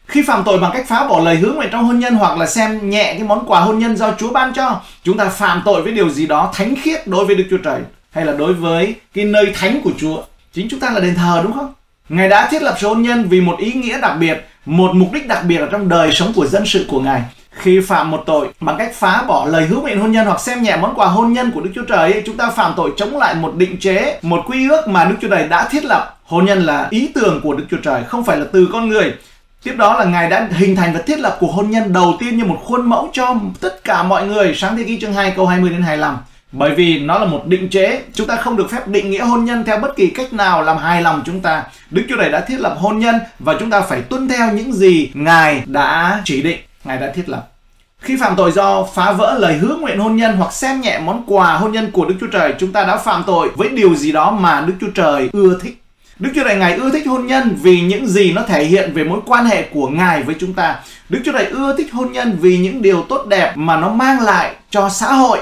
Khi 0.07 0.23
phạm 0.23 0.45
tội 0.45 0.59
bằng 0.59 0.71
cách 0.75 0.89
phá 0.89 1.07
bỏ 1.09 1.21
lời 1.21 1.37
hứa 1.37 1.53
nguyện 1.53 1.69
trong 1.73 1.85
hôn 1.85 1.99
nhân 1.99 2.15
hoặc 2.15 2.39
là 2.39 2.47
xem 2.47 2.91
nhẹ 2.91 3.15
cái 3.15 3.23
món 3.23 3.47
quà 3.47 3.61
hôn 3.61 3.79
nhân 3.79 3.97
do 3.97 4.15
Chúa 4.19 4.31
ban 4.31 4.53
cho, 4.55 4.81
chúng 5.03 5.17
ta 5.17 5.29
phạm 5.29 5.63
tội 5.65 5.83
với 5.83 5.93
điều 5.93 6.11
gì 6.11 6.27
đó 6.27 6.51
thánh 6.55 6.75
khiết 6.83 7.07
đối 7.07 7.27
với 7.27 7.35
Đức 7.35 7.45
Chúa 7.51 7.59
Trời 7.59 7.81
hay 8.11 8.27
là 8.27 8.33
đối 8.33 8.55
với 8.55 8.95
cái 9.15 9.25
nơi 9.25 9.53
thánh 9.55 9.81
của 9.85 9.93
Chúa. 9.99 10.23
Chính 10.53 10.69
chúng 10.71 10.81
ta 10.81 10.91
là 10.91 11.01
đền 11.01 11.15
thờ 11.15 11.41
đúng 11.43 11.53
không? 11.53 11.73
Ngài 12.09 12.29
đã 12.29 12.49
thiết 12.51 12.63
lập 12.63 12.75
sự 12.79 12.89
hôn 12.89 13.03
nhân 13.03 13.29
vì 13.29 13.41
một 13.41 13.59
ý 13.59 13.73
nghĩa 13.73 14.01
đặc 14.01 14.17
biệt, 14.21 14.49
một 14.67 14.91
mục 14.95 15.13
đích 15.13 15.29
đặc 15.29 15.45
biệt 15.45 15.57
ở 15.57 15.67
trong 15.67 15.89
đời 15.89 16.13
sống 16.13 16.33
của 16.33 16.47
dân 16.47 16.67
sự 16.67 16.87
của 16.89 17.01
Ngài 17.01 17.23
khi 17.57 17.81
phạm 17.81 18.11
một 18.11 18.23
tội 18.27 18.49
bằng 18.61 18.79
cách 18.79 18.95
phá 18.95 19.25
bỏ 19.29 19.47
lời 19.47 19.67
hứa 19.67 19.77
nguyện 19.77 20.01
hôn 20.01 20.13
nhân 20.13 20.27
hoặc 20.27 20.41
xem 20.41 20.63
nhẹ 20.63 20.77
món 20.77 20.95
quà 20.95 21.07
hôn 21.07 21.33
nhân 21.33 21.51
của 21.51 21.61
Đức 21.61 21.71
Chúa 21.75 21.85
Trời 21.85 22.23
chúng 22.27 22.37
ta 22.37 22.51
phạm 22.51 22.73
tội 22.77 22.93
chống 22.97 23.17
lại 23.17 23.35
một 23.35 23.55
định 23.57 23.77
chế, 23.81 24.19
một 24.23 24.45
quy 24.47 24.69
ước 24.69 24.89
mà 24.89 25.05
Đức 25.05 25.15
Chúa 25.21 25.29
Trời 25.29 25.49
đã 25.49 25.69
thiết 25.69 25.85
lập. 25.85 26.19
Hôn 26.25 26.45
nhân 26.45 26.63
là 26.63 26.87
ý 26.91 27.09
tưởng 27.15 27.41
của 27.43 27.55
Đức 27.55 27.65
Chúa 27.71 27.77
Trời, 27.77 28.05
không 28.05 28.25
phải 28.25 28.37
là 28.37 28.45
từ 28.53 28.69
con 28.73 28.89
người. 28.89 29.15
Tiếp 29.63 29.75
đó 29.77 29.99
là 29.99 30.05
Ngài 30.05 30.31
đã 30.31 30.49
hình 30.51 30.77
thành 30.77 30.93
và 30.95 31.01
thiết 31.07 31.19
lập 31.19 31.37
cuộc 31.41 31.53
hôn 31.53 31.71
nhân 31.71 31.93
đầu 31.93 32.17
tiên 32.21 32.37
như 32.37 32.45
một 32.45 32.59
khuôn 32.65 32.89
mẫu 32.89 33.09
cho 33.13 33.35
tất 33.61 33.85
cả 33.85 34.03
mọi 34.03 34.27
người. 34.27 34.55
Sáng 34.55 34.77
thế 34.77 34.85
ký 34.85 35.01
chương 35.01 35.13
2 35.13 35.33
câu 35.37 35.47
20 35.47 35.71
đến 35.71 35.83
25. 35.83 36.17
Bởi 36.59 36.75
vì 36.75 36.99
nó 36.99 37.19
là 37.19 37.25
một 37.25 37.47
định 37.47 37.69
chế, 37.69 38.03
chúng 38.15 38.27
ta 38.27 38.37
không 38.37 38.57
được 38.57 38.71
phép 38.71 38.89
định 38.89 39.11
nghĩa 39.11 39.25
hôn 39.25 39.45
nhân 39.45 39.65
theo 39.65 39.79
bất 39.79 39.97
kỳ 39.97 40.07
cách 40.07 40.33
nào 40.33 40.63
làm 40.63 40.77
hài 40.79 41.03
lòng 41.03 41.23
chúng 41.27 41.41
ta. 41.41 41.65
Đức 41.91 42.03
Chúa 42.09 42.17
Trời 42.17 42.31
đã 42.31 42.41
thiết 42.41 42.61
lập 42.61 42.77
hôn 42.79 42.99
nhân 42.99 43.15
và 43.39 43.57
chúng 43.61 43.71
ta 43.71 43.81
phải 43.81 44.01
tuân 44.01 44.29
theo 44.29 44.53
những 44.53 44.73
gì 44.73 45.11
Ngài 45.15 45.63
đã 45.67 46.21
chỉ 46.25 46.43
định. 46.43 46.59
Ngài 46.85 46.99
đã 46.99 47.13
thiết 47.15 47.29
lập. 47.29 47.49
Khi 48.01 48.17
phạm 48.21 48.37
tội 48.37 48.53
do 48.53 48.85
phá 48.95 49.13
vỡ 49.13 49.37
lời 49.39 49.55
hứa 49.55 49.77
nguyện 49.77 49.99
hôn 49.99 50.17
nhân 50.17 50.37
hoặc 50.37 50.53
xem 50.53 50.81
nhẹ 50.81 50.99
món 50.99 51.25
quà 51.27 51.57
hôn 51.57 51.73
nhân 51.73 51.91
của 51.91 52.05
Đức 52.05 52.15
Chúa 52.21 52.27
Trời, 52.27 52.55
chúng 52.59 52.73
ta 52.73 52.85
đã 52.85 52.97
phạm 52.97 53.23
tội 53.27 53.49
với 53.57 53.69
điều 53.69 53.95
gì 53.95 54.13
đó 54.13 54.31
mà 54.31 54.61
Đức 54.61 54.75
Chúa 54.81 54.91
Trời 54.95 55.29
ưa 55.33 55.59
thích. 55.63 55.83
Đức 56.19 56.31
Chúa 56.35 56.45
Trời 56.45 56.57
Ngài 56.57 56.75
ưa 56.75 56.91
thích 56.91 57.07
hôn 57.07 57.27
nhân 57.27 57.57
vì 57.63 57.81
những 57.81 58.07
gì 58.07 58.33
nó 58.33 58.43
thể 58.43 58.65
hiện 58.65 58.93
về 58.95 59.05
mối 59.05 59.21
quan 59.27 59.45
hệ 59.45 59.63
của 59.63 59.89
Ngài 59.89 60.23
với 60.23 60.35
chúng 60.41 60.53
ta. 60.53 60.77
Đức 61.09 61.19
Chúa 61.25 61.33
Trời 61.33 61.45
ưa 61.47 61.77
thích 61.77 61.93
hôn 61.93 62.13
nhân 62.13 62.39
vì 62.41 62.59
những 62.59 62.83
điều 62.83 63.03
tốt 63.03 63.27
đẹp 63.27 63.53
mà 63.57 63.77
nó 63.77 63.89
mang 63.89 64.21
lại 64.21 64.55
cho 64.71 64.89
xã 64.89 65.13
hội. 65.13 65.39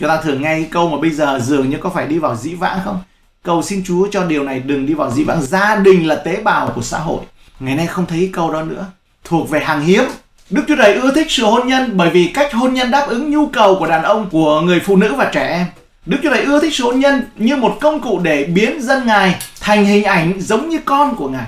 Chúng 0.00 0.08
ta 0.08 0.20
thường 0.22 0.42
nghe 0.42 0.62
câu 0.70 0.88
mà 0.88 0.98
bây 1.00 1.10
giờ 1.10 1.40
dường 1.42 1.70
như 1.70 1.76
có 1.80 1.90
phải 1.90 2.06
đi 2.06 2.18
vào 2.18 2.36
dĩ 2.36 2.54
vãng 2.54 2.78
không? 2.84 2.98
Cầu 3.42 3.62
xin 3.62 3.82
Chúa 3.86 4.08
cho 4.10 4.24
điều 4.24 4.44
này 4.44 4.58
đừng 4.58 4.86
đi 4.86 4.94
vào 4.94 5.10
dĩ 5.10 5.24
vãng. 5.24 5.42
Gia 5.42 5.76
đình 5.76 6.08
là 6.08 6.14
tế 6.14 6.36
bào 6.36 6.72
của 6.74 6.82
xã 6.82 6.98
hội. 6.98 7.20
Ngày 7.60 7.76
nay 7.76 7.86
không 7.86 8.06
thấy 8.06 8.30
câu 8.32 8.52
đó 8.52 8.62
nữa. 8.62 8.86
Thuộc 9.24 9.50
về 9.50 9.60
hàng 9.60 9.80
hiếm 9.80 10.04
Đức 10.50 10.62
Chúa 10.68 10.76
Trời 10.76 10.94
ưa 10.94 11.14
thích 11.14 11.26
sự 11.30 11.44
hôn 11.44 11.68
nhân 11.68 11.90
bởi 11.96 12.10
vì 12.10 12.26
cách 12.26 12.52
hôn 12.52 12.74
nhân 12.74 12.90
đáp 12.90 13.06
ứng 13.08 13.30
nhu 13.30 13.46
cầu 13.46 13.76
của 13.78 13.86
đàn 13.86 14.02
ông, 14.02 14.30
của 14.30 14.60
người 14.60 14.80
phụ 14.80 14.96
nữ 14.96 15.14
và 15.14 15.30
trẻ 15.32 15.48
em. 15.48 15.66
Đức 16.06 16.18
Chúa 16.22 16.30
Trời 16.30 16.42
ưa 16.42 16.60
thích 16.60 16.74
sự 16.74 16.84
hôn 16.84 17.00
nhân 17.00 17.22
như 17.36 17.56
một 17.56 17.78
công 17.80 18.00
cụ 18.00 18.20
để 18.22 18.44
biến 18.44 18.82
dân 18.82 19.06
Ngài 19.06 19.36
thành 19.60 19.84
hình 19.84 20.04
ảnh 20.04 20.40
giống 20.40 20.68
như 20.68 20.78
con 20.84 21.16
của 21.16 21.28
Ngài. 21.28 21.46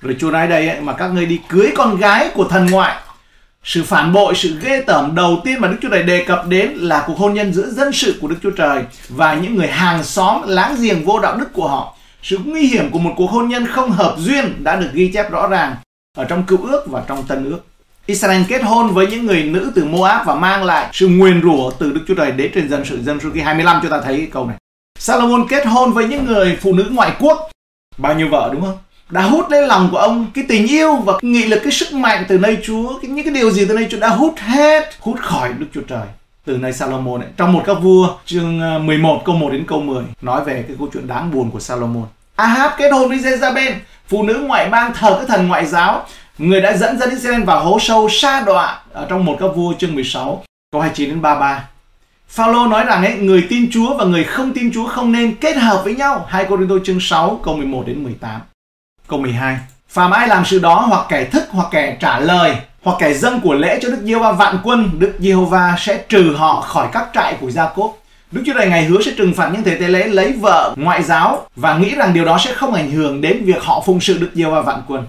Rồi 0.00 0.16
Chúa 0.20 0.30
nói 0.30 0.46
đây 0.46 0.68
ấy, 0.68 0.80
mà 0.80 0.92
các 0.92 1.08
ngươi 1.08 1.26
đi 1.26 1.40
cưới 1.48 1.72
con 1.76 1.96
gái 1.96 2.30
của 2.34 2.44
thần 2.44 2.66
ngoại. 2.66 2.96
Sự 3.66 3.82
phản 3.82 4.12
bội, 4.12 4.34
sự 4.34 4.56
ghê 4.62 4.82
tởm 4.86 5.14
đầu 5.14 5.40
tiên 5.44 5.60
mà 5.60 5.68
Đức 5.68 5.76
Chúa 5.82 5.88
Trời 5.88 6.02
đề 6.02 6.24
cập 6.24 6.46
đến 6.48 6.72
là 6.72 7.04
cuộc 7.06 7.18
hôn 7.18 7.34
nhân 7.34 7.52
giữa 7.52 7.70
dân 7.70 7.92
sự 7.92 8.18
của 8.20 8.28
Đức 8.28 8.36
Chúa 8.42 8.50
Trời 8.50 8.82
và 9.08 9.34
những 9.34 9.54
người 9.54 9.66
hàng 9.66 10.04
xóm 10.04 10.42
láng 10.46 10.76
giềng 10.80 11.04
vô 11.04 11.20
đạo 11.20 11.36
đức 11.36 11.52
của 11.52 11.68
họ. 11.68 11.96
Sự 12.22 12.38
nguy 12.44 12.66
hiểm 12.66 12.90
của 12.90 12.98
một 12.98 13.12
cuộc 13.16 13.26
hôn 13.26 13.48
nhân 13.48 13.66
không 13.66 13.90
hợp 13.90 14.16
duyên 14.18 14.64
đã 14.64 14.76
được 14.76 14.90
ghi 14.92 15.10
chép 15.14 15.30
rõ 15.30 15.48
ràng 15.48 15.76
ở 16.16 16.24
trong 16.24 16.42
cựu 16.42 16.58
ước 16.66 16.86
và 16.90 17.02
trong 17.08 17.24
tân 17.28 17.44
ước. 17.44 17.58
Israel 18.06 18.42
kết 18.48 18.62
hôn 18.62 18.94
với 18.94 19.06
những 19.06 19.26
người 19.26 19.42
nữ 19.42 19.72
từ 19.74 19.84
Moab 19.84 20.26
và 20.26 20.34
mang 20.34 20.64
lại 20.64 20.90
sự 20.92 21.08
nguyền 21.08 21.42
rủa 21.42 21.70
từ 21.70 21.92
Đức 21.92 22.00
Chúa 22.08 22.14
Trời 22.14 22.30
đến 22.30 22.50
trên 22.54 22.68
dân 22.68 22.84
sự 22.84 23.02
dân 23.02 23.20
số 23.20 23.28
ký 23.34 23.40
25 23.40 23.78
chúng 23.82 23.90
ta 23.90 24.00
thấy 24.00 24.16
cái 24.16 24.28
câu 24.32 24.46
này. 24.46 24.56
Salomon 24.98 25.46
kết 25.48 25.66
hôn 25.66 25.92
với 25.92 26.08
những 26.08 26.26
người 26.26 26.58
phụ 26.60 26.72
nữ 26.72 26.88
ngoại 26.90 27.12
quốc. 27.20 27.50
Bao 27.98 28.14
nhiêu 28.14 28.28
vợ 28.28 28.50
đúng 28.52 28.62
không? 28.62 28.78
Đã 29.10 29.22
hút 29.22 29.50
lên 29.50 29.64
lòng 29.64 29.88
của 29.92 29.96
ông 29.96 30.26
cái 30.34 30.44
tình 30.48 30.66
yêu 30.66 30.96
và 30.96 31.12
cái 31.12 31.30
nghị 31.30 31.44
lực 31.44 31.60
cái 31.62 31.72
sức 31.72 31.92
mạnh 31.92 32.24
từ 32.28 32.38
nơi 32.38 32.58
Chúa, 32.64 32.98
cái, 33.02 33.10
những 33.10 33.24
cái 33.24 33.34
điều 33.34 33.50
gì 33.50 33.64
từ 33.68 33.74
nơi 33.74 33.86
Chúa 33.90 34.00
đã 34.00 34.08
hút 34.08 34.34
hết, 34.38 34.90
hút 35.00 35.18
khỏi 35.20 35.52
Đức 35.58 35.66
Chúa 35.74 35.80
Trời 35.80 36.06
từ 36.44 36.56
nơi 36.56 36.72
Salomon 36.72 37.20
ấy. 37.20 37.30
Trong 37.36 37.52
một 37.52 37.62
các 37.66 37.74
vua 37.74 38.08
chương 38.24 38.60
ờ, 38.60 38.78
11 38.78 39.22
câu 39.24 39.34
1 39.34 39.50
đến 39.52 39.64
câu 39.66 39.80
10 39.80 40.04
nói 40.22 40.44
về 40.44 40.64
cái 40.68 40.76
câu 40.78 40.88
chuyện 40.92 41.06
đáng 41.06 41.30
buồn 41.30 41.50
của 41.50 41.60
Salomon. 41.60 42.06
Ahab 42.36 42.72
kết 42.78 42.92
hôn 42.92 43.08
với 43.08 43.18
Jezabel, 43.18 43.72
phụ 44.08 44.22
nữ 44.22 44.34
ngoại 44.46 44.68
bang 44.68 44.94
thờ 44.94 45.16
các 45.18 45.28
thần 45.28 45.48
ngoại 45.48 45.66
giáo 45.66 46.06
người 46.38 46.60
đã 46.60 46.76
dẫn 46.76 46.98
dân 46.98 47.10
Israel 47.10 47.42
vào 47.42 47.64
hố 47.64 47.78
sâu 47.80 48.08
sa 48.10 48.40
đọa 48.40 48.78
ở 48.92 49.06
trong 49.08 49.24
một 49.24 49.36
các 49.40 49.48
vua 49.56 49.74
chương 49.78 49.94
16 49.94 50.44
câu 50.72 50.80
29 50.80 51.08
đến 51.08 51.22
33. 51.22 51.68
Phaolô 52.28 52.66
nói 52.66 52.84
rằng 52.84 53.04
ấy, 53.04 53.14
người 53.14 53.46
tin 53.48 53.70
Chúa 53.72 53.96
và 53.96 54.04
người 54.04 54.24
không 54.24 54.52
tin 54.52 54.70
Chúa 54.74 54.86
không 54.86 55.12
nên 55.12 55.34
kết 55.34 55.56
hợp 55.56 55.80
với 55.84 55.94
nhau. 55.94 56.26
2 56.28 56.46
Cô-rin-tô 56.48 56.78
chương 56.84 57.00
6 57.00 57.40
câu 57.44 57.56
11 57.56 57.84
đến 57.86 58.04
18. 58.04 58.40
Câu 59.08 59.18
12. 59.18 59.58
Phàm 59.88 60.10
ai 60.10 60.28
làm 60.28 60.44
sự 60.44 60.58
đó 60.58 60.86
hoặc 60.88 61.06
kẻ 61.08 61.24
thức 61.24 61.44
hoặc 61.50 61.68
kẻ 61.70 61.96
trả 62.00 62.20
lời 62.20 62.56
hoặc 62.82 62.96
kẻ 63.00 63.14
dâng 63.14 63.40
của 63.40 63.54
lễ 63.54 63.78
cho 63.82 63.88
Đức 63.88 63.98
Giê-hô-va 64.04 64.32
vạn 64.32 64.58
quân, 64.64 64.90
Đức 64.98 65.12
Giê-hô-va 65.18 65.76
sẽ 65.78 66.04
trừ 66.08 66.34
họ 66.38 66.60
khỏi 66.60 66.88
các 66.92 67.08
trại 67.14 67.34
của 67.40 67.50
Gia-cốp. 67.50 67.90
Đức 68.32 68.42
Chúa 68.46 68.52
Trời 68.54 68.68
ngày 68.68 68.84
hứa 68.84 69.02
sẽ 69.02 69.12
trừng 69.16 69.32
phạt 69.34 69.50
những 69.52 69.62
thể 69.62 69.74
tế 69.74 69.88
lễ 69.88 70.08
lấy 70.08 70.32
vợ 70.32 70.74
ngoại 70.76 71.02
giáo 71.02 71.46
và 71.56 71.78
nghĩ 71.78 71.94
rằng 71.94 72.14
điều 72.14 72.24
đó 72.24 72.38
sẽ 72.38 72.54
không 72.54 72.74
ảnh 72.74 72.90
hưởng 72.90 73.20
đến 73.20 73.44
việc 73.44 73.62
họ 73.62 73.82
phụng 73.86 74.00
sự 74.00 74.18
Đức 74.18 74.30
Giê-hô-va 74.34 74.60
vạn 74.60 74.82
quân 74.88 75.04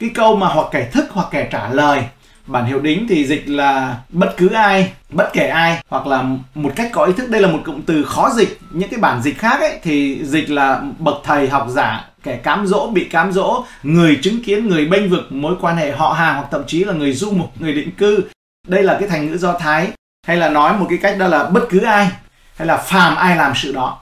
cái 0.00 0.10
câu 0.14 0.36
mà 0.36 0.46
hoặc 0.46 0.66
kẻ 0.72 0.88
thức 0.92 1.04
hoặc 1.10 1.28
kẻ 1.30 1.48
trả 1.50 1.68
lời 1.68 2.02
bản 2.46 2.66
hiệu 2.66 2.80
đính 2.80 3.06
thì 3.08 3.26
dịch 3.26 3.48
là 3.48 3.96
bất 4.08 4.34
cứ 4.36 4.48
ai 4.48 4.92
bất 5.10 5.32
kể 5.32 5.46
ai 5.46 5.82
hoặc 5.88 6.06
là 6.06 6.24
một 6.54 6.72
cách 6.76 6.88
có 6.92 7.04
ý 7.04 7.12
thức 7.12 7.30
đây 7.30 7.40
là 7.40 7.48
một 7.48 7.58
cụm 7.64 7.82
từ 7.82 8.04
khó 8.04 8.30
dịch 8.30 8.58
những 8.70 8.88
cái 8.88 9.00
bản 9.00 9.22
dịch 9.22 9.38
khác 9.38 9.60
ấy 9.60 9.78
thì 9.82 10.20
dịch 10.24 10.50
là 10.50 10.82
bậc 10.98 11.14
thầy 11.24 11.48
học 11.48 11.66
giả 11.70 12.04
kẻ 12.24 12.36
cám 12.36 12.66
dỗ 12.66 12.86
bị 12.86 13.04
cám 13.04 13.32
dỗ 13.32 13.64
người 13.82 14.18
chứng 14.22 14.42
kiến 14.42 14.68
người 14.68 14.86
bênh 14.86 15.10
vực 15.10 15.32
mối 15.32 15.54
quan 15.60 15.76
hệ 15.76 15.92
họ 15.92 16.12
hàng 16.12 16.34
hoặc 16.34 16.48
thậm 16.50 16.62
chí 16.66 16.84
là 16.84 16.92
người 16.92 17.12
du 17.12 17.30
mục 17.30 17.60
người 17.60 17.72
định 17.72 17.90
cư 17.90 18.24
đây 18.68 18.82
là 18.82 18.96
cái 19.00 19.08
thành 19.08 19.26
ngữ 19.26 19.36
do 19.36 19.58
thái 19.58 19.88
hay 20.26 20.36
là 20.36 20.48
nói 20.48 20.78
một 20.78 20.86
cái 20.88 20.98
cách 21.02 21.18
đó 21.18 21.26
là 21.26 21.44
bất 21.44 21.66
cứ 21.70 21.80
ai 21.80 22.08
hay 22.56 22.68
là 22.68 22.76
phàm 22.76 23.16
ai 23.16 23.36
làm 23.36 23.52
sự 23.56 23.72
đó 23.72 23.98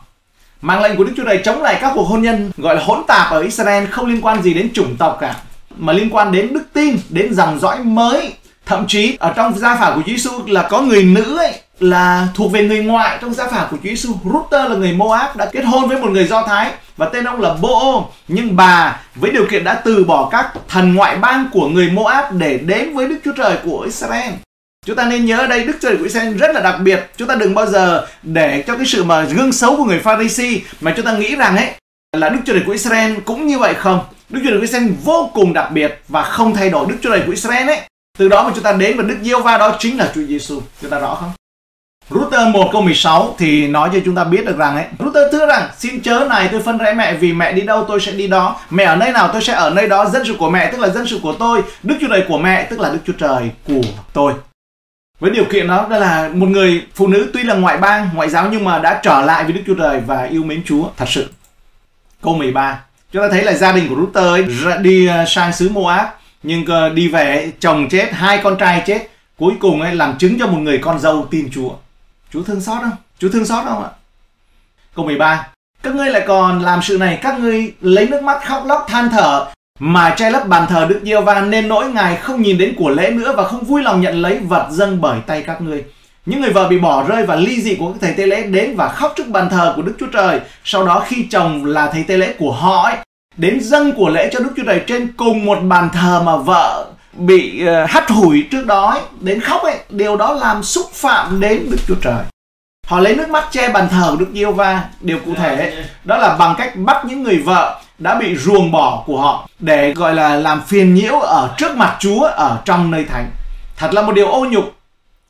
mang 0.61 0.83
lệnh 0.83 0.97
của 0.97 1.05
đức 1.05 1.13
chúa 1.17 1.25
trời 1.25 1.41
chống 1.45 1.63
lại 1.63 1.79
các 1.81 1.93
cuộc 1.95 2.05
hôn 2.05 2.23
nhân 2.23 2.51
gọi 2.57 2.75
là 2.75 2.83
hỗn 2.85 3.03
tạp 3.07 3.31
ở 3.31 3.41
israel 3.41 3.87
không 3.87 4.07
liên 4.07 4.21
quan 4.23 4.43
gì 4.43 4.55
đến 4.55 4.73
chủng 4.75 4.97
tộc 4.97 5.19
cả 5.21 5.37
mà 5.77 5.93
liên 5.93 6.11
quan 6.11 6.33
đến 6.33 6.53
đức 6.53 6.65
tin, 6.73 6.97
đến 7.09 7.35
dòng 7.35 7.59
dõi 7.61 7.79
mới. 7.85 8.33
Thậm 8.67 8.85
chí 8.89 9.17
ở 9.21 9.33
trong 9.37 9.59
gia 9.59 9.77
phả 9.77 9.93
của 9.95 10.03
Chúa 10.07 10.13
Giêsu 10.13 10.31
là 10.47 10.69
có 10.71 10.83
người 10.83 11.05
nữ 11.05 11.37
ấy 11.37 11.61
là 11.81 12.29
thuộc 12.35 12.53
về 12.53 12.69
người 12.69 12.85
ngoại 12.85 13.19
trong 13.21 13.35
gia 13.35 13.47
phả 13.47 13.69
của 13.71 13.77
Chúa 13.77 13.89
Giêsu. 13.89 14.15
Ruther 14.25 14.71
là 14.71 14.77
người 14.77 14.93
Moab 14.93 15.37
đã 15.37 15.47
kết 15.53 15.65
hôn 15.65 15.89
với 15.89 15.99
một 15.99 16.11
người 16.11 16.27
Do 16.27 16.43
Thái 16.43 16.73
và 16.97 17.07
tên 17.07 17.25
ông 17.25 17.41
là 17.41 17.55
Bô. 17.55 18.07
Nhưng 18.29 18.57
bà 18.57 19.01
với 19.15 19.31
điều 19.31 19.47
kiện 19.51 19.65
đã 19.65 19.75
từ 19.75 20.05
bỏ 20.05 20.29
các 20.33 20.53
thần 20.69 20.95
ngoại 20.95 21.17
bang 21.17 21.47
của 21.53 21.69
người 21.69 21.91
Moab 21.91 22.25
để 22.33 22.59
đến 22.59 22.95
với 22.95 23.09
Đức 23.09 23.17
Chúa 23.25 23.33
Trời 23.37 23.57
của 23.65 23.81
Israel. 23.81 24.33
Chúng 24.87 24.97
ta 24.97 25.05
nên 25.05 25.27
nhớ 25.27 25.39
ở 25.39 25.47
đây, 25.47 25.65
Đức 25.65 25.73
Chúa 25.83 25.89
Trời 25.89 25.97
của 25.97 26.05
Israel 26.05 26.37
rất 26.37 26.51
là 26.55 26.61
đặc 26.61 26.81
biệt. 26.81 27.11
Chúng 27.17 27.29
ta 27.29 27.35
đừng 27.35 27.55
bao 27.55 27.67
giờ 27.67 28.07
để 28.23 28.65
cho 28.67 28.77
cái 28.77 28.87
sự 28.87 29.05
mà 29.05 29.23
gương 29.23 29.53
xấu 29.53 29.77
của 29.77 29.85
người 29.85 29.99
Pharisee 29.99 30.61
mà 30.81 30.93
chúng 30.97 31.07
ta 31.07 31.13
nghĩ 31.13 31.37
rằng 31.37 31.57
ấy, 31.57 31.69
là 32.17 32.29
Đức 32.29 32.39
Chúa 32.47 32.53
Trời 32.53 32.63
của 32.67 32.73
Israel 32.73 33.15
cũng 33.25 33.47
như 33.47 33.59
vậy 33.59 33.75
không. 33.75 34.01
Đức 34.29 34.41
Chúa 34.45 34.51
Trời 34.51 34.59
của 34.59 34.63
Israel 34.63 34.89
vô 35.05 35.31
cùng 35.35 35.53
đặc 35.53 35.73
biệt 35.73 36.03
và 36.09 36.23
không 36.23 36.55
thay 36.55 36.71
đổi 36.71 36.87
Đức 36.89 36.97
Chúa 37.03 37.11
Trời 37.11 37.23
của 37.27 37.33
Israel 37.33 37.69
ấy. 37.69 37.81
Từ 38.19 38.29
đó 38.29 38.45
mà 38.45 38.51
chúng 38.55 38.65
ta 38.65 38.73
đến 38.73 38.97
và 38.97 39.03
Đức 39.03 39.17
Giêsu 39.23 39.43
va 39.43 39.59
đó 39.59 39.77
chính 39.79 39.99
là 39.99 40.13
Chúa 40.15 40.23
Giêsu. 40.23 40.61
Chúng 40.81 40.91
ta 40.91 40.99
rõ 40.99 41.15
không? 41.15 41.31
Router 42.11 42.49
1 42.53 42.69
câu 42.73 42.83
16 42.83 43.35
thì 43.39 43.67
nói 43.69 43.91
cho 43.93 43.99
chúng 44.05 44.15
ta 44.15 44.25
biết 44.25 44.47
được 44.47 44.57
rằng 44.57 44.77
ấy, 44.77 44.85
Router 44.99 45.23
thưa 45.33 45.47
rằng, 45.47 45.69
xin 45.79 46.01
chớ 46.01 46.27
này 46.31 46.49
tôi 46.53 46.63
phân 46.63 46.79
rẽ 46.79 46.95
mẹ 46.95 47.15
vì 47.15 47.33
mẹ 47.33 47.53
đi 47.53 47.63
đâu 47.63 47.85
tôi 47.89 48.01
sẽ 48.01 48.13
đi 48.13 48.27
đó. 48.27 48.61
Mẹ 48.71 48.85
ở 48.85 48.97
nơi 48.97 49.13
nào 49.13 49.31
tôi 49.33 49.43
sẽ 49.43 49.53
ở 49.53 49.71
nơi 49.71 49.89
đó, 49.89 50.05
Dân 50.05 50.25
sự 50.27 50.37
của 50.39 50.51
mẹ 50.51 50.71
tức 50.73 50.81
là 50.81 50.89
dân 50.89 51.07
sự 51.07 51.21
của 51.23 51.33
tôi, 51.33 51.63
Đức 51.83 51.95
Chúa 52.01 52.09
Trời 52.09 52.25
của 52.29 52.39
mẹ 52.39 52.67
tức 52.71 52.81
là 52.81 52.91
Đức 52.91 52.99
Chúa 53.07 53.13
Trời 53.13 53.51
của 53.67 53.83
tôi. 54.13 54.33
Với 55.21 55.31
điều 55.31 55.45
kiện 55.45 55.67
đó 55.67 55.87
đó 55.91 55.99
là 55.99 56.31
một 56.35 56.47
người 56.47 56.83
phụ 56.95 57.07
nữ 57.07 57.31
tuy 57.33 57.43
là 57.43 57.55
ngoại 57.55 57.79
bang, 57.79 58.09
ngoại 58.15 58.29
giáo 58.29 58.49
nhưng 58.53 58.65
mà 58.65 58.79
đã 58.79 59.01
trở 59.03 59.21
lại 59.21 59.45
với 59.45 59.53
Đức 59.53 59.63
Chúa 59.67 59.75
Trời 59.75 60.01
và 60.07 60.23
yêu 60.23 60.43
mến 60.43 60.63
Chúa 60.65 60.85
thật 60.97 61.09
sự. 61.09 61.29
Câu 62.23 62.35
13 62.35 62.81
chúng 63.13 63.23
ta 63.23 63.29
thấy 63.29 63.43
là 63.43 63.53
gia 63.53 63.73
đình 63.73 63.89
của 63.89 63.95
Router 63.95 64.25
ấy 64.25 64.79
đi 64.79 65.07
à, 65.07 65.25
sang 65.27 65.53
xứ 65.53 65.69
Moab, 65.69 66.07
nhưng 66.43 66.67
à, 66.67 66.89
đi 66.89 67.09
về 67.09 67.53
chồng 67.61 67.89
chết, 67.89 68.13
hai 68.13 68.41
con 68.43 68.57
trai 68.59 68.83
chết, 68.87 69.09
cuối 69.39 69.53
cùng 69.61 69.83
ấy 69.83 69.95
làm 69.95 70.19
chứng 70.19 70.39
cho 70.39 70.47
một 70.47 70.59
người 70.59 70.79
con 70.79 70.99
dâu 70.99 71.27
tin 71.31 71.51
Chúa. 71.53 71.71
Chúa 72.33 72.43
thương 72.43 72.61
xót 72.61 72.79
không? 72.83 72.97
Chúa 73.19 73.29
thương 73.29 73.45
xót 73.45 73.65
không 73.65 73.85
ạ? 73.85 73.91
Câu 74.95 75.05
13 75.05 75.47
Các 75.83 75.95
ngươi 75.95 76.11
lại 76.11 76.25
còn 76.27 76.63
làm 76.63 76.83
sự 76.83 76.99
này 76.99 77.19
Các 77.23 77.41
ngươi 77.41 77.75
lấy 77.81 78.07
nước 78.07 78.23
mắt 78.23 78.45
khóc 78.45 78.63
lóc 78.67 78.87
than 78.89 79.09
thở 79.09 79.47
Mà 79.79 80.15
che 80.17 80.31
lấp 80.31 80.49
bàn 80.49 80.67
thờ 80.69 80.87
Đức 80.89 81.01
giê 81.05 81.21
va 81.21 81.41
Nên 81.41 81.69
nỗi 81.69 81.91
ngài 81.91 82.17
không 82.17 82.43
nhìn 82.43 82.59
đến 82.59 82.75
của 82.79 82.91
lễ 82.91 83.11
nữa 83.11 83.35
Và 83.37 83.45
không 83.45 83.65
vui 83.65 83.83
lòng 83.83 84.01
nhận 84.01 84.23
lấy 84.23 84.39
vật 84.39 84.69
dâng 84.71 85.01
bởi 85.01 85.21
tay 85.27 85.43
các 85.47 85.61
ngươi 85.61 85.85
những 86.27 86.41
người 86.41 86.51
vợ 86.51 86.69
bị 86.69 86.79
bỏ 86.79 87.05
rơi 87.09 87.27
và 87.27 87.37
ly 87.37 87.63
dị 87.63 87.75
của 87.75 87.93
các 87.93 87.99
thầy 88.01 88.13
tế 88.13 88.27
lễ 88.27 88.43
đến 88.43 88.77
và 88.77 88.89
khóc 88.89 89.13
trước 89.17 89.29
bàn 89.29 89.49
thờ 89.51 89.73
của 89.77 89.83
Đức 89.83 89.95
Chúa 90.01 90.07
Trời. 90.07 90.41
Sau 90.65 90.87
đó 90.87 91.05
khi 91.07 91.27
chồng 91.31 91.65
là 91.65 91.91
thầy 91.93 92.03
tế 92.03 92.17
lễ 92.17 92.35
của 92.39 92.53
họ 92.53 92.83
ấy, 92.83 92.97
đến 93.37 93.61
dâng 93.61 93.93
của 93.93 94.09
lễ 94.09 94.31
cho 94.33 94.41
Đức 94.41 94.51
Chúa 94.57 94.63
Trời 94.67 94.83
trên 94.87 95.13
cùng 95.17 95.47
một 95.47 95.59
bàn 95.63 95.89
thờ 95.93 96.23
mà 96.25 96.37
vợ 96.37 96.87
bị 97.13 97.67
ờ, 97.67 97.85
uh, 97.85 97.91
hắt 97.91 98.11
hủi 98.11 98.47
trước 98.51 98.67
đó 98.67 98.91
ấy, 98.91 99.01
đến 99.21 99.41
khóc 99.41 99.63
ấy 99.63 99.79
điều 99.89 100.17
đó 100.17 100.33
làm 100.33 100.63
xúc 100.63 100.91
phạm 100.93 101.41
đến 101.41 101.67
Đức 101.71 101.79
Chúa 101.89 101.95
Trời. 102.03 102.25
Họ 102.87 103.01
lấy 103.01 103.17
nước 103.17 103.29
mắt 103.29 103.45
che 103.51 103.69
bàn 103.69 103.89
thờ 103.91 104.17
Đức 104.19 104.27
Giêsu 104.35 104.53
va 104.53 104.85
điều 105.01 105.19
cụ 105.25 105.35
thể 105.35 105.57
ấy, 105.57 105.85
đó 106.05 106.17
là 106.17 106.37
bằng 106.37 106.55
cách 106.59 106.77
bắt 106.77 107.05
những 107.05 107.23
người 107.23 107.39
vợ 107.39 107.81
đã 107.99 108.15
bị 108.15 108.37
ruồng 108.37 108.73
bỏ 108.73 109.03
của 109.07 109.21
họ 109.21 109.49
để 109.59 109.93
gọi 109.93 110.15
là 110.15 110.37
làm 110.37 110.63
phiền 110.67 110.95
nhiễu 110.95 111.21
ở 111.21 111.55
trước 111.59 111.77
mặt 111.77 111.97
Chúa 112.01 112.21
ở 112.21 112.59
trong 112.65 112.91
nơi 112.91 113.05
thánh. 113.05 113.31
Thật 113.77 113.95
là 113.95 114.03
một 114.03 114.13
điều 114.13 114.29
ô 114.29 114.47
nhục. 114.51 114.75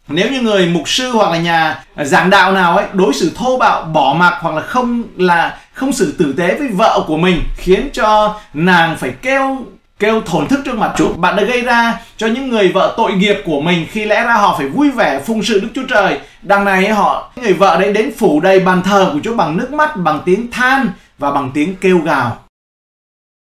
Nếu 0.08 0.30
như 0.30 0.40
người 0.40 0.66
mục 0.66 0.88
sư 0.88 1.10
hoặc 1.10 1.30
là 1.30 1.38
nhà 1.38 1.84
giảng 1.96 2.30
đạo 2.30 2.52
nào 2.52 2.76
ấy 2.76 2.86
đối 2.92 3.14
xử 3.14 3.32
thô 3.36 3.56
bạo 3.56 3.82
bỏ 3.82 4.14
mặc 4.18 4.38
hoặc 4.40 4.54
là 4.54 4.60
không 4.60 5.02
là 5.16 5.58
không 5.72 5.92
xử 5.92 6.14
tử 6.18 6.34
tế 6.38 6.54
với 6.58 6.68
vợ 6.68 7.04
của 7.06 7.16
mình 7.16 7.42
khiến 7.56 7.88
cho 7.92 8.34
nàng 8.54 8.96
phải 8.96 9.10
kêu 9.22 9.56
kêu 10.02 10.20
thổn 10.20 10.48
thức 10.48 10.60
trước 10.64 10.74
mặt 10.74 10.92
Chúa. 10.96 11.12
Bạn 11.12 11.36
đã 11.36 11.42
gây 11.42 11.60
ra 11.60 12.00
cho 12.16 12.26
những 12.26 12.48
người 12.48 12.68
vợ 12.68 12.94
tội 12.96 13.12
nghiệp 13.12 13.36
của 13.44 13.60
mình 13.60 13.86
khi 13.90 14.04
lẽ 14.04 14.24
ra 14.24 14.34
họ 14.34 14.54
phải 14.58 14.68
vui 14.68 14.90
vẻ 14.90 15.20
phụng 15.26 15.42
sự 15.42 15.60
Đức 15.60 15.68
Chúa 15.74 15.86
Trời. 15.88 16.20
Đằng 16.42 16.64
này 16.64 16.88
họ, 16.88 17.32
người 17.36 17.52
vợ 17.52 17.80
đấy 17.80 17.92
đến 17.92 18.12
phủ 18.18 18.40
đầy 18.40 18.60
bàn 18.60 18.82
thờ 18.82 19.10
của 19.12 19.20
Chúa 19.24 19.36
bằng 19.36 19.56
nước 19.56 19.72
mắt, 19.72 19.96
bằng 19.96 20.20
tiếng 20.24 20.50
than 20.50 20.86
và 21.18 21.30
bằng 21.30 21.50
tiếng 21.54 21.76
kêu 21.80 21.98
gào. 21.98 22.44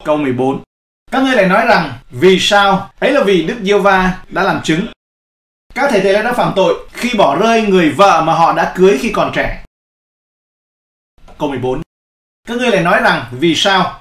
Câu 0.04 0.18
14 0.18 0.64
Các 1.12 1.24
ngươi 1.24 1.36
lại 1.36 1.48
nói 1.48 1.66
rằng 1.66 1.94
vì 2.12 2.40
sao? 2.40 2.90
Ấy 3.00 3.12
là 3.12 3.24
vì 3.24 3.44
Đức 3.44 3.56
Diêu 3.64 3.82
Va 3.82 4.18
đã 4.30 4.44
làm 4.44 4.62
chứng. 4.64 4.88
Các 5.76 5.90
thầy 5.92 6.02
tế 6.02 6.14
lễ 6.14 6.24
đã 6.24 6.34
phạm 6.34 6.54
tội 6.56 6.88
khi 6.94 7.10
bỏ 7.18 7.36
rơi 7.36 7.62
người 7.62 7.90
vợ 7.90 8.24
mà 8.26 8.34
họ 8.34 8.54
đã 8.54 8.74
cưới 8.76 8.98
khi 9.02 9.12
còn 9.12 9.32
trẻ. 9.36 9.64
Câu 11.38 11.50
14 11.50 11.82
Các 12.48 12.58
ngươi 12.58 12.72
lại 12.72 12.82
nói 12.82 13.00
rằng 13.04 13.26
vì 13.32 13.56
sao? 13.56 13.99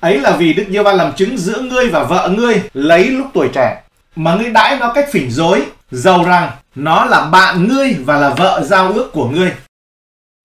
Ấy 0.00 0.18
là 0.18 0.36
vì 0.36 0.52
Đức 0.52 0.64
giê 0.70 0.82
va 0.82 0.92
làm 0.92 1.12
chứng 1.12 1.38
giữa 1.38 1.60
ngươi 1.60 1.88
và 1.88 2.04
vợ 2.04 2.30
ngươi 2.36 2.62
lấy 2.72 3.04
lúc 3.04 3.26
tuổi 3.34 3.48
trẻ. 3.54 3.82
Mà 4.16 4.34
ngươi 4.34 4.50
đãi 4.50 4.76
nó 4.76 4.92
cách 4.92 5.08
phỉnh 5.12 5.30
dối, 5.30 5.62
giàu 5.90 6.24
rằng 6.24 6.50
nó 6.74 7.04
là 7.04 7.24
bạn 7.32 7.68
ngươi 7.68 7.96
và 8.04 8.16
là 8.16 8.30
vợ 8.30 8.60
giao 8.64 8.92
ước 8.92 9.12
của 9.12 9.28
ngươi. 9.28 9.52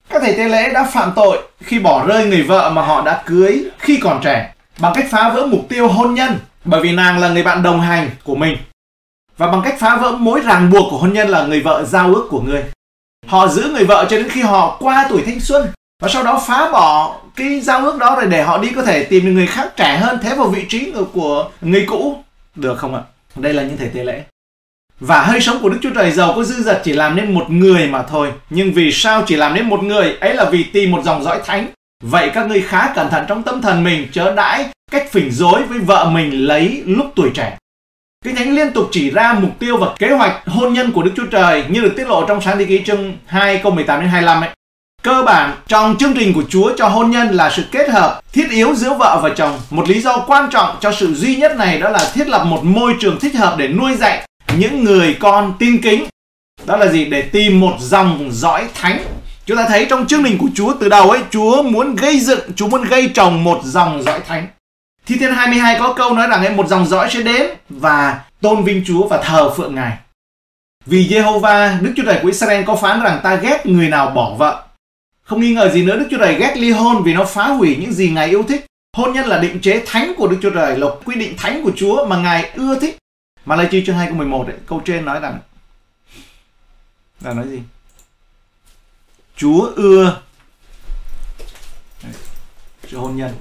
Các 0.10 0.22
thầy 0.22 0.34
tế 0.34 0.50
lễ 0.50 0.74
đã 0.74 0.84
phạm 0.94 1.12
tội 1.16 1.42
khi 1.60 1.80
bỏ 1.80 2.06
rơi 2.08 2.26
người 2.26 2.44
vợ 2.44 2.70
mà 2.70 2.82
họ 2.82 3.02
đã 3.02 3.24
cưới 3.26 3.64
khi 3.80 3.98
còn 3.98 4.22
trẻ 4.24 4.54
bằng 4.80 4.94
cách 4.96 5.06
phá 5.12 5.30
vỡ 5.30 5.46
mục 5.46 5.66
tiêu 5.70 5.88
hôn 5.88 6.14
nhân 6.14 6.40
bởi 6.66 6.82
vì 6.82 6.92
nàng 6.92 7.20
là 7.20 7.30
người 7.30 7.44
bạn 7.44 7.64
đồng 7.64 7.82
hành 7.82 8.10
của 8.24 8.36
mình 8.36 8.58
và 9.38 9.48
bằng 9.48 9.62
cách 9.66 9.76
phá 9.80 9.98
vỡ 9.98 10.12
mối 10.12 10.42
ràng 10.42 10.70
buộc 10.70 10.92
của 10.92 10.98
hôn 10.98 11.14
nhân 11.14 11.30
là 11.30 11.46
người 11.46 11.62
vợ 11.62 11.84
giao 11.84 12.16
ước 12.16 12.28
của 12.30 12.42
ngươi. 12.42 12.64
Họ 13.28 13.48
giữ 13.48 13.72
người 13.74 13.86
vợ 13.86 14.06
cho 14.10 14.18
đến 14.18 14.30
khi 14.30 14.42
họ 14.42 14.78
qua 14.80 15.06
tuổi 15.10 15.24
thanh 15.26 15.40
xuân 15.40 15.68
và 16.04 16.10
sau 16.10 16.24
đó 16.24 16.44
phá 16.48 16.70
bỏ 16.72 17.16
cái 17.36 17.60
giao 17.62 17.86
ước 17.86 17.98
đó 17.98 18.16
rồi 18.16 18.26
để 18.30 18.44
họ 18.44 18.58
đi 18.58 18.70
có 18.76 18.82
thể 18.82 19.04
tìm 19.04 19.26
được 19.26 19.32
người 19.32 19.48
khác 19.48 19.70
trẻ 19.76 19.98
hơn, 19.98 20.20
thế 20.24 20.36
vào 20.36 20.48
vị 20.48 20.66
trí 20.70 20.94
của 21.14 21.50
người 21.62 21.86
cũ. 21.88 22.24
Được 22.56 22.78
không 22.78 22.96
ạ? 22.96 23.02
Đây 23.36 23.54
là 23.54 23.64
những 23.64 23.78
thể 23.78 23.90
tế 23.90 24.04
lễ. 24.04 24.24
Và 25.00 25.24
hơi 25.24 25.42
sống 25.42 25.58
của 25.62 25.70
Đức 25.70 25.78
Chúa 25.82 25.90
Trời 25.96 26.12
giàu 26.12 26.34
có 26.36 26.44
dư 26.44 26.64
dật 26.64 26.82
chỉ 26.84 26.94
làm 26.94 27.16
nên 27.16 27.34
một 27.34 27.46
người 27.50 27.88
mà 27.88 28.04
thôi. 28.04 28.32
Nhưng 28.50 28.74
vì 28.74 28.92
sao 28.92 29.24
chỉ 29.28 29.36
làm 29.36 29.54
nên 29.54 29.70
một 29.70 29.84
người? 29.84 30.18
Ấy 30.20 30.34
là 30.34 30.50
vì 30.50 30.64
tìm 30.64 30.92
một 30.92 31.04
dòng 31.04 31.24
dõi 31.24 31.42
thánh. 31.46 31.68
Vậy 32.04 32.32
các 32.34 32.48
ngươi 32.48 32.62
khá 32.62 32.92
cẩn 32.96 33.10
thận 33.10 33.26
trong 33.28 33.44
tâm 33.44 33.62
thần 33.62 33.84
mình, 33.84 34.08
chớ 34.12 34.36
đãi 34.36 34.66
cách 34.92 35.12
phỉnh 35.12 35.32
dối 35.32 35.64
với 35.64 35.80
vợ 35.80 36.10
mình 36.14 36.46
lấy 36.46 36.84
lúc 36.86 37.06
tuổi 37.16 37.30
trẻ. 37.34 37.58
Kinh 38.26 38.36
Thánh 38.36 38.56
liên 38.56 38.72
tục 38.72 38.88
chỉ 38.92 39.10
ra 39.10 39.34
mục 39.34 39.60
tiêu 39.60 39.78
và 39.78 39.88
kế 40.00 40.12
hoạch 40.12 40.48
hôn 40.48 40.74
nhân 40.74 40.92
của 40.92 41.04
Đức 41.04 41.12
Chúa 41.16 41.26
Trời 41.26 41.64
như 41.70 41.82
được 41.82 41.94
tiết 41.98 42.08
lộ 42.08 42.26
trong 42.26 42.42
sáng 42.42 42.58
thế 42.58 42.66
ký 42.66 42.82
chương 42.86 43.18
2 43.26 43.60
câu 43.64 43.72
18 43.72 44.00
đến 44.00 44.10
25 44.10 44.42
ấy. 44.42 44.50
Cơ 45.04 45.24
bản, 45.26 45.56
trong 45.68 45.96
chương 46.00 46.14
trình 46.16 46.34
của 46.34 46.44
Chúa 46.50 46.72
cho 46.78 46.88
hôn 46.88 47.12
nhân 47.12 47.28
là 47.28 47.50
sự 47.50 47.64
kết 47.72 47.90
hợp 47.90 48.22
thiết 48.34 48.50
yếu 48.50 48.76
giữa 48.76 48.94
vợ 48.94 49.20
và 49.24 49.30
chồng. 49.36 49.60
Một 49.70 49.90
lý 49.90 50.02
do 50.02 50.18
quan 50.28 50.50
trọng 50.50 50.76
cho 50.82 50.92
sự 50.92 51.14
duy 51.14 51.36
nhất 51.36 51.58
này 51.58 51.80
đó 51.80 51.90
là 51.90 52.12
thiết 52.14 52.28
lập 52.28 52.44
một 52.44 52.64
môi 52.64 52.96
trường 53.00 53.20
thích 53.20 53.36
hợp 53.36 53.56
để 53.58 53.68
nuôi 53.68 53.96
dạy 53.96 54.28
những 54.58 54.84
người 54.84 55.18
con 55.20 55.54
tin 55.60 55.82
kính. 55.82 56.06
Đó 56.66 56.78
là 56.78 56.88
gì? 56.88 57.06
Để 57.06 57.22
tìm 57.22 57.60
một 57.60 57.76
dòng 57.80 58.30
dõi 58.32 58.68
thánh. 58.74 59.04
Chúng 59.46 59.58
ta 59.58 59.66
thấy 59.68 59.86
trong 59.90 60.08
chương 60.08 60.24
trình 60.24 60.38
của 60.38 60.48
Chúa 60.56 60.74
từ 60.80 60.90
đầu 60.90 61.10
ấy, 61.10 61.22
Chúa 61.32 61.64
muốn 61.64 61.96
gây 61.96 62.20
dựng, 62.20 62.54
Chúa 62.56 62.68
muốn 62.68 62.84
gây 62.84 63.10
trồng 63.14 63.44
một 63.44 63.62
dòng 63.64 64.04
dõi 64.04 64.20
thánh. 64.28 64.48
Thi 65.06 65.16
Thiên 65.20 65.34
22 65.34 65.80
có 65.80 65.94
câu 65.94 66.14
nói 66.14 66.28
rằng 66.28 66.46
ấy, 66.46 66.56
một 66.56 66.68
dòng 66.68 66.86
dõi 66.86 67.10
sẽ 67.12 67.22
đến 67.22 67.48
và 67.70 68.20
tôn 68.42 68.64
vinh 68.64 68.84
Chúa 68.88 69.08
và 69.08 69.18
thờ 69.18 69.54
phượng 69.58 69.76
Ngài. 69.76 69.98
Vì 70.86 71.08
Jehovah, 71.08 71.82
Đức 71.82 71.94
Chúa 71.98 72.04
Trời 72.06 72.20
của 72.22 72.28
Israel 72.28 72.64
có 72.64 72.76
phán 72.76 73.02
rằng 73.02 73.20
ta 73.24 73.36
ghét 73.36 73.66
người 73.66 73.90
nào 73.90 74.10
bỏ 74.10 74.36
vợ 74.38 74.64
không 75.24 75.42
nghi 75.42 75.54
ngờ 75.54 75.70
gì 75.70 75.84
nữa 75.86 75.98
Đức 75.98 76.08
Chúa 76.12 76.18
Trời 76.18 76.36
ghét 76.36 76.54
ly 76.58 76.72
hôn 76.72 77.04
vì 77.04 77.14
nó 77.14 77.26
phá 77.26 77.48
hủy 77.48 77.78
những 77.80 77.94
gì 77.94 78.10
Ngài 78.10 78.30
yêu 78.30 78.44
thích. 78.44 78.66
Hôn 78.98 79.14
nhân 79.14 79.26
là 79.26 79.38
định 79.38 79.60
chế 79.62 79.84
thánh 79.86 80.14
của 80.18 80.28
Đức 80.28 80.38
Chúa 80.42 80.50
Trời, 80.50 80.78
là 80.78 80.88
quy 81.06 81.16
định 81.16 81.34
thánh 81.38 81.64
của 81.64 81.72
Chúa 81.76 82.06
mà 82.06 82.18
Ngài 82.18 82.50
ưa 82.56 82.80
thích. 82.80 82.98
Mà 83.46 83.56
lại 83.56 83.68
chi 83.72 83.84
chương 83.86 83.96
2 83.96 84.08
câu 84.08 84.16
11 84.16 84.48
ấy, 84.48 84.56
câu 84.66 84.82
trên 84.86 85.06
nói 85.06 85.20
rằng 85.20 85.40
là 87.22 87.34
nói 87.34 87.46
gì? 87.48 87.60
Chúa 89.38 89.72
ưa 89.76 90.22
cho 92.92 93.00
hôn 93.00 93.16
nhân. 93.16 93.32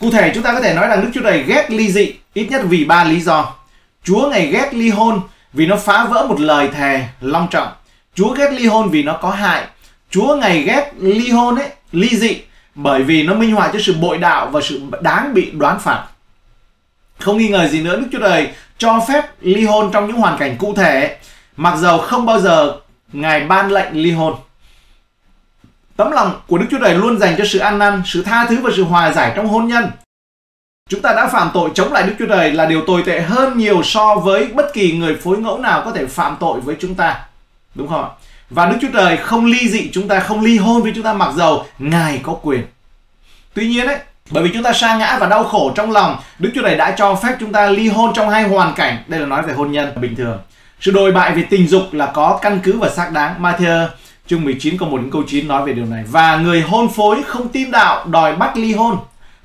Cụ 0.00 0.10
thể 0.10 0.32
chúng 0.34 0.42
ta 0.42 0.52
có 0.52 0.60
thể 0.60 0.74
nói 0.74 0.88
rằng 0.88 1.02
Đức 1.02 1.10
Chúa 1.14 1.22
Trời 1.22 1.42
ghét 1.42 1.70
ly 1.70 1.92
dị 1.92 2.14
ít 2.34 2.46
nhất 2.50 2.62
vì 2.64 2.84
ba 2.84 3.04
lý 3.04 3.20
do. 3.20 3.54
Chúa 4.04 4.28
ngày 4.30 4.46
ghét 4.46 4.74
ly 4.74 4.90
hôn 4.90 5.20
vì 5.52 5.66
nó 5.66 5.76
phá 5.76 6.04
vỡ 6.04 6.26
một 6.28 6.40
lời 6.40 6.68
thề 6.68 7.08
long 7.20 7.48
trọng. 7.50 7.72
Chúa 8.14 8.34
ghét 8.34 8.52
ly 8.52 8.66
hôn 8.66 8.90
vì 8.90 9.02
nó 9.02 9.18
có 9.22 9.30
hại 9.30 9.66
Chúa 10.14 10.36
ngày 10.36 10.62
ghét 10.62 10.92
ly 10.98 11.30
hôn 11.30 11.56
ấy, 11.56 11.68
ly 11.92 12.08
dị 12.16 12.42
bởi 12.74 13.02
vì 13.02 13.22
nó 13.22 13.34
minh 13.34 13.54
họa 13.54 13.70
cho 13.72 13.78
sự 13.82 13.94
bội 14.00 14.18
đạo 14.18 14.48
và 14.52 14.60
sự 14.60 14.82
đáng 15.00 15.34
bị 15.34 15.50
đoán 15.50 15.80
phạt. 15.80 16.04
Không 17.18 17.38
nghi 17.38 17.48
ngờ 17.48 17.68
gì 17.68 17.82
nữa 17.82 17.96
Đức 17.96 18.06
Chúa 18.12 18.20
Trời 18.20 18.48
cho 18.78 19.00
phép 19.08 19.24
ly 19.40 19.64
hôn 19.64 19.90
trong 19.92 20.06
những 20.06 20.16
hoàn 20.16 20.38
cảnh 20.38 20.56
cụ 20.58 20.74
thể 20.74 21.16
mặc 21.56 21.76
dầu 21.76 21.98
không 21.98 22.26
bao 22.26 22.40
giờ 22.40 22.76
Ngài 23.12 23.40
ban 23.40 23.70
lệnh 23.72 24.02
ly 24.02 24.10
hôn. 24.10 24.34
Tấm 25.96 26.10
lòng 26.10 26.40
của 26.46 26.58
Đức 26.58 26.66
Chúa 26.70 26.78
Trời 26.78 26.94
luôn 26.94 27.18
dành 27.18 27.34
cho 27.38 27.44
sự 27.44 27.58
ăn 27.58 27.78
năn, 27.78 28.02
sự 28.06 28.22
tha 28.22 28.46
thứ 28.48 28.58
và 28.62 28.70
sự 28.76 28.84
hòa 28.84 29.12
giải 29.12 29.32
trong 29.36 29.46
hôn 29.46 29.68
nhân. 29.68 29.90
Chúng 30.90 31.02
ta 31.02 31.12
đã 31.12 31.28
phạm 31.28 31.50
tội 31.54 31.70
chống 31.74 31.92
lại 31.92 32.02
Đức 32.02 32.14
Chúa 32.18 32.26
Trời 32.26 32.52
là 32.52 32.66
điều 32.66 32.86
tồi 32.86 33.02
tệ 33.06 33.20
hơn 33.20 33.58
nhiều 33.58 33.82
so 33.82 34.14
với 34.14 34.46
bất 34.46 34.66
kỳ 34.74 34.92
người 34.92 35.16
phối 35.16 35.38
ngẫu 35.38 35.58
nào 35.58 35.82
có 35.84 35.92
thể 35.92 36.06
phạm 36.06 36.36
tội 36.40 36.60
với 36.60 36.76
chúng 36.80 36.94
ta. 36.94 37.24
Đúng 37.74 37.88
không 37.88 38.02
ạ? 38.04 38.10
Và 38.54 38.66
Đức 38.66 38.76
Chúa 38.80 38.88
Trời 38.92 39.16
không 39.16 39.44
ly 39.44 39.68
dị 39.68 39.90
chúng 39.92 40.08
ta, 40.08 40.20
không 40.20 40.40
ly 40.40 40.58
hôn 40.58 40.82
với 40.82 40.92
chúng 40.94 41.04
ta 41.04 41.12
mặc 41.12 41.32
dầu 41.36 41.64
Ngài 41.78 42.20
có 42.22 42.36
quyền. 42.42 42.62
Tuy 43.54 43.68
nhiên 43.68 43.86
ấy, 43.86 43.96
bởi 44.30 44.44
vì 44.44 44.50
chúng 44.54 44.62
ta 44.62 44.72
sa 44.72 44.96
ngã 44.96 45.18
và 45.20 45.26
đau 45.26 45.44
khổ 45.44 45.72
trong 45.74 45.90
lòng, 45.90 46.16
Đức 46.38 46.50
Chúa 46.54 46.62
Trời 46.62 46.76
đã 46.76 46.94
cho 46.98 47.14
phép 47.14 47.36
chúng 47.40 47.52
ta 47.52 47.66
ly 47.66 47.88
hôn 47.88 48.12
trong 48.14 48.30
hai 48.30 48.42
hoàn 48.42 48.74
cảnh. 48.74 48.98
Đây 49.06 49.20
là 49.20 49.26
nói 49.26 49.42
về 49.42 49.52
hôn 49.52 49.72
nhân 49.72 49.92
bình 50.00 50.16
thường. 50.16 50.38
Sự 50.80 50.90
đồi 50.90 51.12
bại 51.12 51.32
về 51.34 51.44
tình 51.50 51.68
dục 51.68 51.82
là 51.92 52.06
có 52.06 52.38
căn 52.42 52.60
cứ 52.62 52.78
và 52.78 52.90
xác 52.90 53.12
đáng. 53.12 53.42
Matthew 53.42 53.88
chương 54.26 54.44
19 54.44 54.78
câu 54.78 54.88
1 54.88 54.96
đến 54.96 55.10
câu 55.10 55.22
9 55.26 55.48
nói 55.48 55.66
về 55.66 55.72
điều 55.72 55.86
này. 55.86 56.04
Và 56.10 56.36
người 56.36 56.60
hôn 56.60 56.88
phối 56.88 57.22
không 57.22 57.48
tin 57.48 57.70
đạo 57.70 58.06
đòi 58.06 58.36
bắt 58.36 58.56
ly 58.56 58.72
hôn. 58.72 58.98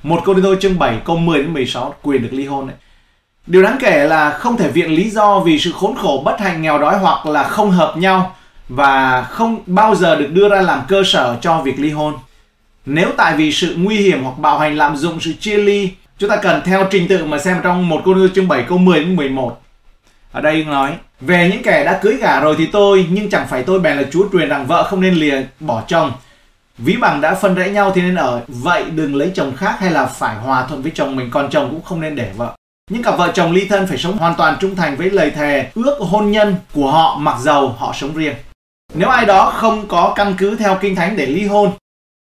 Một 0.04 0.22
câu 0.26 0.36
đi 0.36 0.42
thôi 0.42 0.58
chương 0.62 0.80
7 0.80 0.98
câu 1.06 1.18
10 1.18 1.38
đến 1.38 1.54
16 1.54 1.96
quyền 2.02 2.22
được 2.22 2.30
ly 2.32 2.46
hôn 2.46 2.68
đấy. 2.68 2.76
Điều 3.48 3.64
đáng 3.64 3.78
kể 3.80 4.08
là 4.08 4.32
không 4.32 4.58
thể 4.58 4.68
viện 4.68 4.92
lý 4.92 5.10
do 5.10 5.40
vì 5.40 5.60
sự 5.60 5.72
khốn 5.72 5.96
khổ 5.96 6.22
bất 6.26 6.40
hạnh 6.40 6.62
nghèo 6.62 6.80
đói 6.80 6.98
hoặc 6.98 7.26
là 7.26 7.44
không 7.44 7.72
hợp 7.72 7.98
nhau 7.98 8.36
và 8.70 9.24
không 9.24 9.60
bao 9.66 9.96
giờ 9.96 10.16
được 10.16 10.32
đưa 10.32 10.50
ra 10.50 10.62
làm 10.62 10.82
cơ 10.88 11.04
sở 11.06 11.38
cho 11.42 11.62
việc 11.62 11.80
ly 11.80 11.90
hôn. 11.90 12.14
Nếu 12.86 13.10
tại 13.18 13.36
vì 13.36 13.52
sự 13.52 13.76
nguy 13.78 13.98
hiểm 13.98 14.24
hoặc 14.24 14.40
bạo 14.40 14.60
hành 14.60 14.78
lạm 14.78 14.98
dụng 14.98 15.20
sự 15.20 15.34
chia 15.34 15.58
ly, 15.58 15.90
chúng 16.18 16.30
ta 16.30 16.36
cần 16.36 16.62
theo 16.66 16.88
trình 16.92 17.08
tự 17.08 17.26
mà 17.26 17.38
xem 17.38 17.58
trong 17.64 17.90
một 17.90 18.02
cô 18.06 18.16
chương 18.36 18.48
7 18.48 18.64
câu 18.70 18.78
10 18.78 19.00
đến 19.00 19.16
11. 19.16 19.62
Ở 20.32 20.42
đây 20.42 20.64
nói 20.64 20.94
về 21.22 21.50
những 21.50 21.64
kẻ 21.64 21.84
đã 21.84 22.00
cưới 22.02 22.18
gả 22.22 22.40
rồi 22.40 22.56
thì 22.58 22.66
tôi 22.66 23.08
nhưng 23.10 23.30
chẳng 23.30 23.48
phải 23.50 23.64
tôi 23.64 23.80
bèn 23.80 23.98
là 23.98 24.04
Chúa 24.12 24.26
truyền 24.32 24.50
rằng 24.50 24.66
vợ 24.66 24.84
không 24.84 25.02
nên 25.02 25.14
lìa 25.14 25.42
bỏ 25.60 25.84
chồng. 25.88 26.12
Ví 26.78 26.96
bằng 26.96 27.22
đã 27.22 27.36
phân 27.36 27.56
rẽ 27.56 27.70
nhau 27.70 27.92
thì 27.96 28.02
nên 28.02 28.16
ở 28.16 28.42
vậy 28.48 28.84
đừng 28.96 29.16
lấy 29.16 29.32
chồng 29.36 29.56
khác 29.56 29.76
hay 29.80 29.92
là 29.92 30.06
phải 30.06 30.36
hòa 30.36 30.66
thuận 30.68 30.82
với 30.82 30.92
chồng 30.96 31.16
mình 31.16 31.30
còn 31.32 31.50
chồng 31.50 31.70
cũng 31.70 31.82
không 31.82 32.02
nên 32.02 32.16
để 32.16 32.32
vợ. 32.38 32.56
Những 32.92 33.04
cặp 33.04 33.18
vợ 33.18 33.32
chồng 33.34 33.52
ly 33.52 33.66
thân 33.66 33.88
phải 33.88 33.98
sống 33.98 34.18
hoàn 34.18 34.36
toàn 34.36 34.58
trung 34.60 34.76
thành 34.76 34.96
với 34.96 35.10
lời 35.10 35.32
thề 35.32 35.72
ước 35.76 35.98
hôn 36.00 36.32
nhân 36.32 36.56
của 36.74 36.92
họ 36.92 37.18
mặc 37.20 37.36
dầu 37.40 37.76
họ 37.78 37.94
sống 37.94 38.14
riêng. 38.14 38.34
Nếu 38.94 39.10
ai 39.10 39.26
đó 39.26 39.52
không 39.56 39.88
có 39.88 40.14
căn 40.16 40.36
cứ 40.38 40.56
theo 40.56 40.78
kinh 40.82 40.96
thánh 40.96 41.18
để 41.18 41.26
ly 41.26 41.48
hôn, 41.48 41.72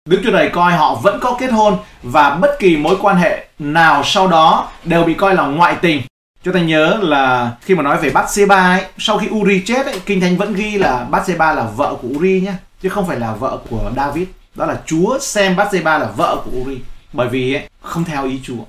Đức 0.10 0.22
Chúa 0.24 0.32
Trời 0.32 0.50
coi 0.50 0.74
họ 0.74 0.96
vẫn 0.96 1.20
có 1.22 1.38
kết 1.40 1.52
hôn 1.52 1.78
và 2.04 2.36
bất 2.36 2.56
kỳ 2.60 2.78
mối 2.78 2.98
quan 3.02 3.16
hệ 3.18 3.46
nào 3.60 4.04
sau 4.04 4.28
đó 4.28 4.70
đều 4.84 5.04
bị 5.04 5.14
coi 5.14 5.36
là 5.36 5.46
ngoại 5.46 5.76
tình. 5.82 6.02
Chúng 6.44 6.54
ta 6.54 6.60
nhớ 6.60 6.98
là 7.02 7.52
khi 7.62 7.76
mà 7.76 7.84
nói 7.84 7.98
về 7.98 8.10
Bathsheba 8.10 8.56
ấy, 8.56 8.86
sau 8.98 9.18
khi 9.18 9.28
Uri 9.30 9.64
chết 9.66 9.86
ấy, 9.86 10.00
kinh 10.06 10.22
thánh 10.22 10.38
vẫn 10.38 10.54
ghi 10.54 10.78
là 10.78 11.06
Bathsheba 11.10 11.54
là 11.54 11.64
vợ 11.64 11.96
của 12.02 12.08
Uri 12.08 12.42
nhé, 12.42 12.54
chứ 12.82 12.90
không 12.90 13.08
phải 13.08 13.20
là 13.20 13.34
vợ 13.34 13.58
của 13.70 13.92
David. 13.96 14.28
Đó 14.56 14.66
là 14.66 14.82
Chúa 14.86 15.20
xem 15.20 15.56
Bathsheba 15.56 15.98
là 15.98 16.06
vợ 16.18 16.38
của 16.46 16.52
Uri 16.62 16.78
bởi 17.14 17.28
vì 17.28 17.54
ấy, 17.54 17.70
không 17.82 18.04
theo 18.04 18.26
ý 18.26 18.40
Chúa. 18.44 18.64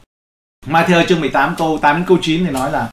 Matthew 0.66 1.06
chương 1.06 1.20
18 1.20 1.54
câu 1.58 1.78
8 1.82 1.96
đến 1.96 2.04
câu 2.08 2.18
9 2.22 2.44
thì 2.44 2.50
nói 2.50 2.72
là 2.72 2.88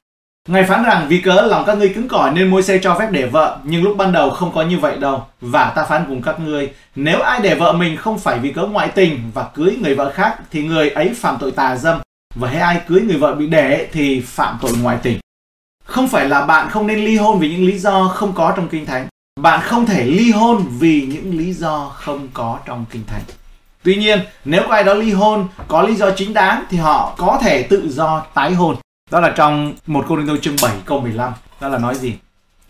Ngài 0.48 0.64
phán 0.64 0.84
rằng 0.84 1.06
vì 1.08 1.20
cớ 1.20 1.40
lòng 1.40 1.64
các 1.66 1.78
ngươi 1.78 1.88
cứng 1.88 2.08
cỏi 2.08 2.30
nên 2.30 2.50
môi 2.50 2.62
xe 2.62 2.78
cho 2.78 2.98
phép 2.98 3.08
để 3.10 3.26
vợ, 3.26 3.58
nhưng 3.64 3.82
lúc 3.82 3.96
ban 3.96 4.12
đầu 4.12 4.30
không 4.30 4.52
có 4.54 4.62
như 4.62 4.78
vậy 4.78 4.96
đâu. 4.96 5.26
Và 5.40 5.70
ta 5.70 5.84
phán 5.84 6.04
cùng 6.08 6.22
các 6.22 6.40
ngươi, 6.40 6.70
nếu 6.94 7.20
ai 7.20 7.40
để 7.42 7.54
vợ 7.54 7.72
mình 7.72 7.96
không 7.96 8.18
phải 8.18 8.38
vì 8.38 8.52
cớ 8.52 8.62
ngoại 8.62 8.88
tình 8.88 9.30
và 9.34 9.44
cưới 9.54 9.76
người 9.82 9.94
vợ 9.94 10.12
khác 10.14 10.36
thì 10.50 10.62
người 10.62 10.90
ấy 10.90 11.14
phạm 11.14 11.36
tội 11.40 11.50
tà 11.50 11.76
dâm. 11.76 12.00
Và 12.34 12.48
hay 12.48 12.60
ai 12.60 12.80
cưới 12.88 13.00
người 13.00 13.16
vợ 13.16 13.34
bị 13.34 13.46
để 13.46 13.88
thì 13.92 14.20
phạm 14.20 14.58
tội 14.60 14.72
ngoại 14.82 14.98
tình. 15.02 15.18
Không 15.84 16.08
phải 16.08 16.28
là 16.28 16.46
bạn 16.46 16.70
không 16.70 16.86
nên 16.86 17.04
ly 17.04 17.16
hôn 17.16 17.38
vì 17.38 17.50
những 17.50 17.66
lý 17.66 17.78
do 17.78 18.08
không 18.08 18.32
có 18.32 18.52
trong 18.56 18.68
kinh 18.68 18.86
thánh. 18.86 19.06
Bạn 19.40 19.60
không 19.62 19.86
thể 19.86 20.04
ly 20.04 20.30
hôn 20.30 20.64
vì 20.78 21.06
những 21.08 21.38
lý 21.38 21.52
do 21.52 21.88
không 21.94 22.28
có 22.34 22.58
trong 22.66 22.84
kinh 22.90 23.04
thánh. 23.06 23.22
Tuy 23.82 23.96
nhiên, 23.96 24.20
nếu 24.44 24.62
có 24.68 24.74
ai 24.74 24.84
đó 24.84 24.94
ly 24.94 25.12
hôn 25.12 25.48
có 25.68 25.82
lý 25.82 25.94
do 25.94 26.10
chính 26.10 26.34
đáng 26.34 26.64
thì 26.70 26.78
họ 26.78 27.14
có 27.16 27.38
thể 27.42 27.62
tự 27.62 27.88
do 27.90 28.22
tái 28.34 28.54
hôn. 28.54 28.76
Đó 29.12 29.20
là 29.20 29.32
trong 29.36 29.74
một 29.86 30.04
Cô 30.08 30.16
Đinh 30.16 30.26
Tô 30.26 30.36
chương 30.42 30.56
7 30.62 30.72
câu 30.84 31.00
15. 31.00 31.32
Đó 31.60 31.68
là 31.68 31.78
nói 31.78 31.94
gì? 31.94 32.14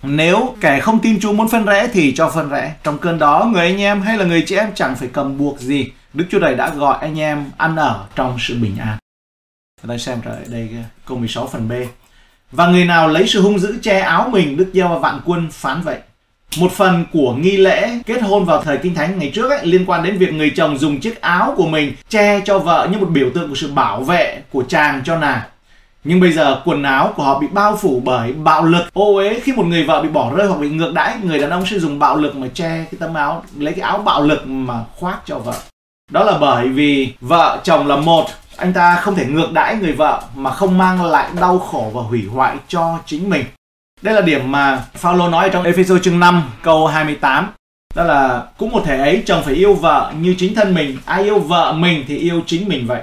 Nếu 0.03 0.55
kẻ 0.61 0.81
không 0.81 0.99
tin 0.99 1.21
Chúa 1.21 1.33
muốn 1.33 1.49
phân 1.49 1.65
rẽ 1.65 1.89
thì 1.93 2.15
cho 2.17 2.31
phân 2.31 2.49
rẽ. 2.49 2.75
Trong 2.85 2.99
cơn 2.99 3.19
đó, 3.19 3.51
người 3.53 3.67
anh 3.67 3.81
em 3.81 4.03
hay 4.03 4.19
là 4.19 4.25
người 4.25 4.43
chị 4.47 4.57
em 4.57 4.69
chẳng 4.75 4.97
phải 4.97 5.09
cầm 5.13 5.39
buộc 5.39 5.61
gì. 5.61 5.93
Đức 6.13 6.25
Chúa 6.31 6.41
Trời 6.41 6.55
đã 6.55 6.75
gọi 6.75 6.99
anh 7.01 7.21
em 7.21 7.45
ăn 7.57 7.77
ở 7.77 8.05
trong 8.15 8.37
sự 8.41 8.57
bình 8.63 8.77
an. 8.79 8.99
Chúng 9.83 9.89
ta 9.89 9.99
xem 9.99 10.21
trở 10.25 10.31
lại 10.31 10.43
đây 10.47 10.69
câu 11.07 11.19
16 11.19 11.47
phần 11.47 11.69
B. 11.69 11.73
Và 12.53 12.67
người 12.67 12.85
nào 12.85 13.09
lấy 13.09 13.27
sự 13.27 13.43
hung 13.43 13.59
dữ 13.59 13.79
che 13.83 14.01
áo 14.01 14.29
mình, 14.33 14.57
Đức 14.57 14.71
Giêsu 14.73 14.89
và 14.89 14.99
vạn 14.99 15.21
quân 15.25 15.49
phán 15.51 15.83
vậy. 15.83 15.99
Một 16.59 16.73
phần 16.73 17.05
của 17.13 17.35
nghi 17.35 17.57
lễ 17.57 17.99
kết 18.07 18.23
hôn 18.23 18.45
vào 18.45 18.63
thời 18.63 18.79
kinh 18.79 18.95
thánh 18.95 19.19
ngày 19.19 19.31
trước 19.35 19.51
ấy, 19.51 19.67
liên 19.67 19.85
quan 19.87 20.03
đến 20.03 20.19
việc 20.19 20.33
người 20.33 20.53
chồng 20.57 20.79
dùng 20.79 21.01
chiếc 21.01 21.21
áo 21.21 21.55
của 21.57 21.67
mình 21.67 21.95
che 22.09 22.41
cho 22.45 22.59
vợ 22.59 22.89
như 22.93 22.99
một 22.99 23.09
biểu 23.11 23.31
tượng 23.35 23.49
của 23.49 23.55
sự 23.55 23.73
bảo 23.73 24.03
vệ 24.03 24.43
của 24.51 24.65
chàng 24.69 25.03
cho 25.05 25.19
nàng. 25.19 25.41
Nhưng 26.05 26.21
bây 26.21 26.33
giờ 26.33 26.61
quần 26.65 26.83
áo 26.83 27.13
của 27.17 27.23
họ 27.23 27.39
bị 27.39 27.47
bao 27.53 27.77
phủ 27.77 28.03
bởi 28.05 28.33
bạo 28.33 28.65
lực. 28.65 28.85
Ô 28.93 29.15
uế 29.15 29.41
khi 29.41 29.53
một 29.53 29.67
người 29.67 29.85
vợ 29.85 30.03
bị 30.03 30.09
bỏ 30.09 30.33
rơi 30.37 30.47
hoặc 30.47 30.61
bị 30.61 30.71
ngược 30.71 30.93
đãi, 30.95 31.17
người 31.23 31.39
đàn 31.39 31.51
ông 31.51 31.67
sẽ 31.67 31.79
dùng 31.79 31.99
bạo 31.99 32.17
lực 32.17 32.37
mà 32.37 32.47
che 32.55 32.69
cái 32.69 32.99
tấm 32.99 33.15
áo, 33.15 33.45
lấy 33.59 33.75
cái 33.75 33.81
áo 33.81 33.99
bạo 33.99 34.23
lực 34.23 34.47
mà 34.47 34.85
khoác 34.97 35.19
cho 35.25 35.39
vợ. 35.39 35.55
Đó 36.11 36.25
là 36.25 36.39
bởi 36.39 36.69
vì 36.69 37.13
vợ 37.21 37.61
chồng 37.65 37.87
là 37.87 37.97
một, 37.97 38.27
anh 38.57 38.73
ta 38.73 38.97
không 38.97 39.15
thể 39.15 39.27
ngược 39.27 39.53
đãi 39.53 39.77
người 39.77 39.93
vợ 39.93 40.23
mà 40.37 40.51
không 40.51 40.79
mang 40.79 41.05
lại 41.05 41.31
đau 41.41 41.59
khổ 41.59 41.91
và 41.95 42.03
hủy 42.03 42.27
hoại 42.33 42.57
cho 42.69 42.99
chính 43.07 43.31
mình. 43.31 43.45
Đây 44.03 44.15
là 44.15 44.21
điểm 44.21 44.53
mà 44.53 44.85
Phaolô 44.95 45.29
nói 45.29 45.51
trong 45.53 45.65
Ephesos 45.65 46.03
chương 46.03 46.21
5 46.21 46.51
câu 46.63 46.87
28 46.87 47.51
đó 47.95 48.05
là, 48.05 48.43
cũng 48.59 48.71
một 48.71 48.83
thể 48.85 48.99
ấy, 48.99 49.23
chồng 49.27 49.43
phải 49.43 49.55
yêu 49.55 49.75
vợ 49.75 50.13
như 50.21 50.35
chính 50.39 50.55
thân 50.55 50.75
mình, 50.75 50.99
ai 51.05 51.23
yêu 51.23 51.39
vợ 51.39 51.73
mình 51.73 52.05
thì 52.09 52.19
yêu 52.19 52.43
chính 52.47 52.69
mình 52.69 52.87
vậy. 52.87 53.03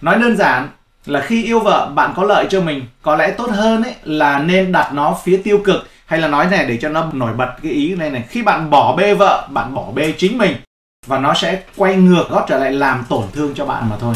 Nói 0.00 0.18
đơn 0.18 0.36
giản 0.36 0.68
là 1.06 1.20
khi 1.20 1.44
yêu 1.44 1.60
vợ 1.60 1.90
bạn 1.94 2.12
có 2.16 2.24
lợi 2.24 2.46
cho 2.50 2.60
mình 2.60 2.82
có 3.02 3.16
lẽ 3.16 3.30
tốt 3.30 3.50
hơn 3.50 3.82
ấy 3.82 3.94
là 4.04 4.38
nên 4.38 4.72
đặt 4.72 4.94
nó 4.94 5.16
phía 5.24 5.40
tiêu 5.44 5.58
cực 5.64 5.88
hay 6.06 6.20
là 6.20 6.28
nói 6.28 6.46
này 6.50 6.64
để 6.68 6.76
cho 6.76 6.88
nó 6.88 7.06
nổi 7.12 7.32
bật 7.32 7.48
cái 7.62 7.72
ý 7.72 7.94
này 7.94 8.10
này. 8.10 8.24
Khi 8.28 8.42
bạn 8.42 8.70
bỏ 8.70 8.96
bê 8.96 9.14
vợ 9.14 9.48
bạn 9.50 9.74
bỏ 9.74 9.84
bê 9.94 10.12
chính 10.12 10.38
mình 10.38 10.56
và 11.06 11.18
nó 11.18 11.34
sẽ 11.34 11.62
quay 11.76 11.96
ngược 11.96 12.24
gót 12.30 12.44
trở 12.48 12.58
lại 12.58 12.72
làm 12.72 13.04
tổn 13.08 13.22
thương 13.32 13.54
cho 13.54 13.66
bạn 13.66 13.90
mà 13.90 13.96
thôi. 14.00 14.14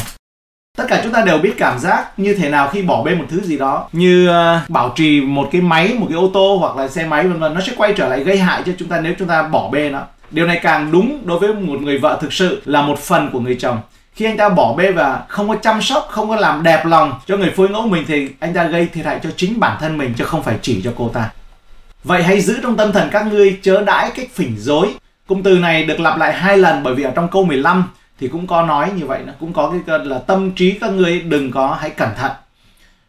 Tất 0.77 0.85
cả 0.87 0.99
chúng 1.03 1.13
ta 1.13 1.21
đều 1.25 1.37
biết 1.37 1.53
cảm 1.57 1.79
giác 1.79 2.19
như 2.19 2.35
thế 2.35 2.49
nào 2.49 2.69
khi 2.69 2.81
bỏ 2.81 3.03
bê 3.03 3.15
một 3.15 3.25
thứ 3.29 3.41
gì 3.41 3.57
đó. 3.57 3.89
Như 3.91 4.29
uh, 4.29 4.69
bảo 4.69 4.93
trì 4.95 5.21
một 5.21 5.49
cái 5.51 5.61
máy 5.61 5.93
một 5.99 6.05
cái 6.09 6.17
ô 6.17 6.31
tô 6.33 6.57
hoặc 6.59 6.77
là 6.77 6.87
xe 6.87 7.05
máy 7.05 7.27
vân 7.27 7.39
vân 7.39 7.53
nó 7.53 7.61
sẽ 7.61 7.73
quay 7.77 7.93
trở 7.97 8.07
lại 8.07 8.23
gây 8.23 8.37
hại 8.37 8.63
cho 8.65 8.71
chúng 8.79 8.89
ta 8.89 9.01
nếu 9.01 9.13
chúng 9.19 9.27
ta 9.27 9.43
bỏ 9.43 9.69
bê 9.69 9.89
nó. 9.89 10.01
Điều 10.31 10.47
này 10.47 10.59
càng 10.63 10.91
đúng 10.91 11.21
đối 11.25 11.39
với 11.39 11.53
một 11.53 11.81
người 11.81 11.97
vợ 11.97 12.17
thực 12.21 12.33
sự 12.33 12.61
là 12.65 12.81
một 12.81 12.99
phần 12.99 13.29
của 13.33 13.39
người 13.39 13.57
chồng 13.59 13.77
khi 14.19 14.25
anh 14.25 14.37
ta 14.37 14.49
bỏ 14.49 14.73
bê 14.73 14.91
và 14.91 15.23
không 15.27 15.49
có 15.49 15.55
chăm 15.55 15.81
sóc, 15.81 16.07
không 16.11 16.29
có 16.29 16.35
làm 16.35 16.63
đẹp 16.63 16.85
lòng 16.85 17.19
cho 17.27 17.37
người 17.37 17.51
phối 17.51 17.69
ngẫu 17.69 17.87
mình 17.87 18.03
thì 18.07 18.29
anh 18.39 18.53
ta 18.53 18.63
gây 18.63 18.87
thiệt 18.87 19.05
hại 19.05 19.19
cho 19.23 19.29
chính 19.37 19.59
bản 19.59 19.77
thân 19.79 19.97
mình 19.97 20.13
chứ 20.17 20.23
không 20.23 20.43
phải 20.43 20.57
chỉ 20.61 20.81
cho 20.83 20.93
cô 20.97 21.09
ta. 21.13 21.29
Vậy 22.03 22.23
hãy 22.23 22.41
giữ 22.41 22.59
trong 22.63 22.77
tâm 22.77 22.91
thần 22.91 23.09
các 23.11 23.27
ngươi 23.27 23.59
chớ 23.61 23.81
đãi 23.81 24.11
cách 24.15 24.27
phỉnh 24.33 24.55
dối. 24.57 24.87
Cụm 25.27 25.43
từ 25.43 25.59
này 25.59 25.83
được 25.83 25.99
lặp 25.99 26.17
lại 26.17 26.33
hai 26.33 26.57
lần 26.57 26.83
bởi 26.83 26.95
vì 26.95 27.03
ở 27.03 27.11
trong 27.15 27.27
câu 27.27 27.45
15 27.45 27.89
thì 28.19 28.27
cũng 28.27 28.47
có 28.47 28.63
nói 28.63 28.91
như 28.95 29.05
vậy 29.05 29.19
nó 29.25 29.33
cũng 29.39 29.53
có 29.53 29.69
cái 29.69 29.79
cơn 29.87 30.05
là 30.05 30.19
tâm 30.19 30.51
trí 30.51 30.71
các 30.71 30.91
ngươi 30.91 31.21
đừng 31.21 31.51
có, 31.51 31.77
hãy 31.81 31.89
cẩn 31.89 32.09
thận. 32.17 32.31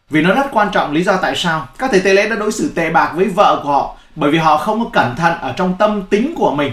Vì 0.09 0.21
nó 0.21 0.33
rất 0.33 0.47
quan 0.51 0.67
trọng 0.71 0.91
lý 0.91 1.03
do 1.03 1.17
tại 1.17 1.35
sao. 1.35 1.67
Các 1.77 1.91
thầy 1.91 1.99
tế 1.99 2.13
lễ 2.13 2.29
đã 2.29 2.35
đối 2.35 2.51
xử 2.51 2.71
tệ 2.75 2.89
bạc 2.89 3.11
với 3.15 3.25
vợ 3.25 3.59
của 3.63 3.69
họ 3.69 3.95
bởi 4.15 4.31
vì 4.31 4.37
họ 4.37 4.57
không 4.57 4.83
có 4.83 4.89
cẩn 4.93 5.15
thận 5.15 5.37
ở 5.41 5.53
trong 5.57 5.75
tâm 5.79 6.03
tính 6.09 6.33
của 6.37 6.55
mình. 6.55 6.71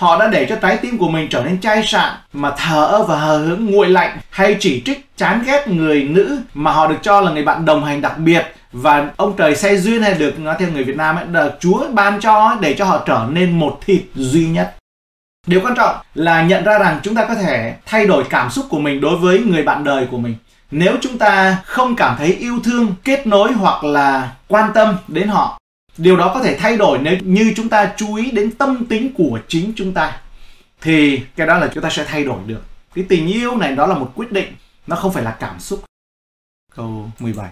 Họ 0.00 0.18
đã 0.18 0.28
để 0.28 0.46
cho 0.48 0.56
trái 0.56 0.76
tim 0.76 0.98
của 0.98 1.08
mình 1.08 1.28
trở 1.28 1.42
nên 1.42 1.60
chai 1.60 1.82
sạn 1.86 2.12
mà 2.32 2.50
thờ 2.50 2.86
ơ 2.86 3.04
và 3.04 3.18
hờ 3.18 3.38
hững 3.38 3.70
nguội 3.70 3.88
lạnh 3.88 4.18
hay 4.30 4.56
chỉ 4.60 4.82
trích 4.84 5.08
chán 5.16 5.42
ghét 5.46 5.68
người 5.68 6.04
nữ 6.04 6.40
mà 6.54 6.72
họ 6.72 6.86
được 6.86 6.96
cho 7.02 7.20
là 7.20 7.32
người 7.32 7.42
bạn 7.42 7.64
đồng 7.64 7.84
hành 7.84 8.00
đặc 8.00 8.18
biệt 8.18 8.54
và 8.72 9.10
ông 9.16 9.36
trời 9.36 9.56
xe 9.56 9.76
duyên 9.76 10.02
hay 10.02 10.14
được 10.14 10.38
nói 10.38 10.56
theo 10.58 10.68
người 10.70 10.84
Việt 10.84 10.96
Nam 10.96 11.16
ấy, 11.16 11.24
được 11.26 11.50
Chúa 11.60 11.88
ban 11.92 12.20
cho 12.20 12.56
để 12.60 12.74
cho 12.78 12.84
họ 12.84 13.02
trở 13.06 13.26
nên 13.30 13.58
một 13.58 13.78
thịt 13.86 14.02
duy 14.14 14.46
nhất. 14.46 14.74
Điều 15.46 15.60
quan 15.60 15.74
trọng 15.74 15.96
là 16.14 16.42
nhận 16.42 16.64
ra 16.64 16.78
rằng 16.78 17.00
chúng 17.02 17.14
ta 17.14 17.24
có 17.24 17.34
thể 17.34 17.74
thay 17.86 18.06
đổi 18.06 18.24
cảm 18.30 18.50
xúc 18.50 18.66
của 18.68 18.78
mình 18.78 19.00
đối 19.00 19.16
với 19.16 19.38
người 19.38 19.62
bạn 19.62 19.84
đời 19.84 20.06
của 20.10 20.18
mình. 20.18 20.34
Nếu 20.70 20.96
chúng 21.00 21.18
ta 21.18 21.56
không 21.64 21.96
cảm 21.96 22.16
thấy 22.18 22.34
yêu 22.34 22.58
thương, 22.64 22.94
kết 23.04 23.26
nối 23.26 23.52
hoặc 23.52 23.84
là 23.84 24.30
quan 24.48 24.70
tâm 24.74 24.96
đến 25.08 25.28
họ 25.28 25.59
điều 26.02 26.16
đó 26.16 26.30
có 26.34 26.42
thể 26.42 26.56
thay 26.58 26.76
đổi 26.76 26.98
nếu 26.98 27.16
như 27.22 27.52
chúng 27.56 27.68
ta 27.68 27.92
chú 27.96 28.14
ý 28.14 28.30
đến 28.30 28.50
tâm 28.50 28.86
tính 28.86 29.12
của 29.14 29.38
chính 29.48 29.72
chúng 29.76 29.94
ta. 29.94 30.20
Thì 30.80 31.20
cái 31.36 31.46
đó 31.46 31.58
là 31.58 31.68
chúng 31.74 31.82
ta 31.82 31.90
sẽ 31.90 32.04
thay 32.04 32.24
đổi 32.24 32.38
được. 32.46 32.62
Cái 32.94 33.04
tình 33.08 33.26
yêu 33.26 33.56
này 33.56 33.76
đó 33.76 33.86
là 33.86 33.94
một 33.94 34.12
quyết 34.14 34.32
định, 34.32 34.54
nó 34.86 34.96
không 34.96 35.12
phải 35.12 35.24
là 35.24 35.36
cảm 35.40 35.60
xúc. 35.60 35.84
Câu 36.74 37.10
17 37.18 37.50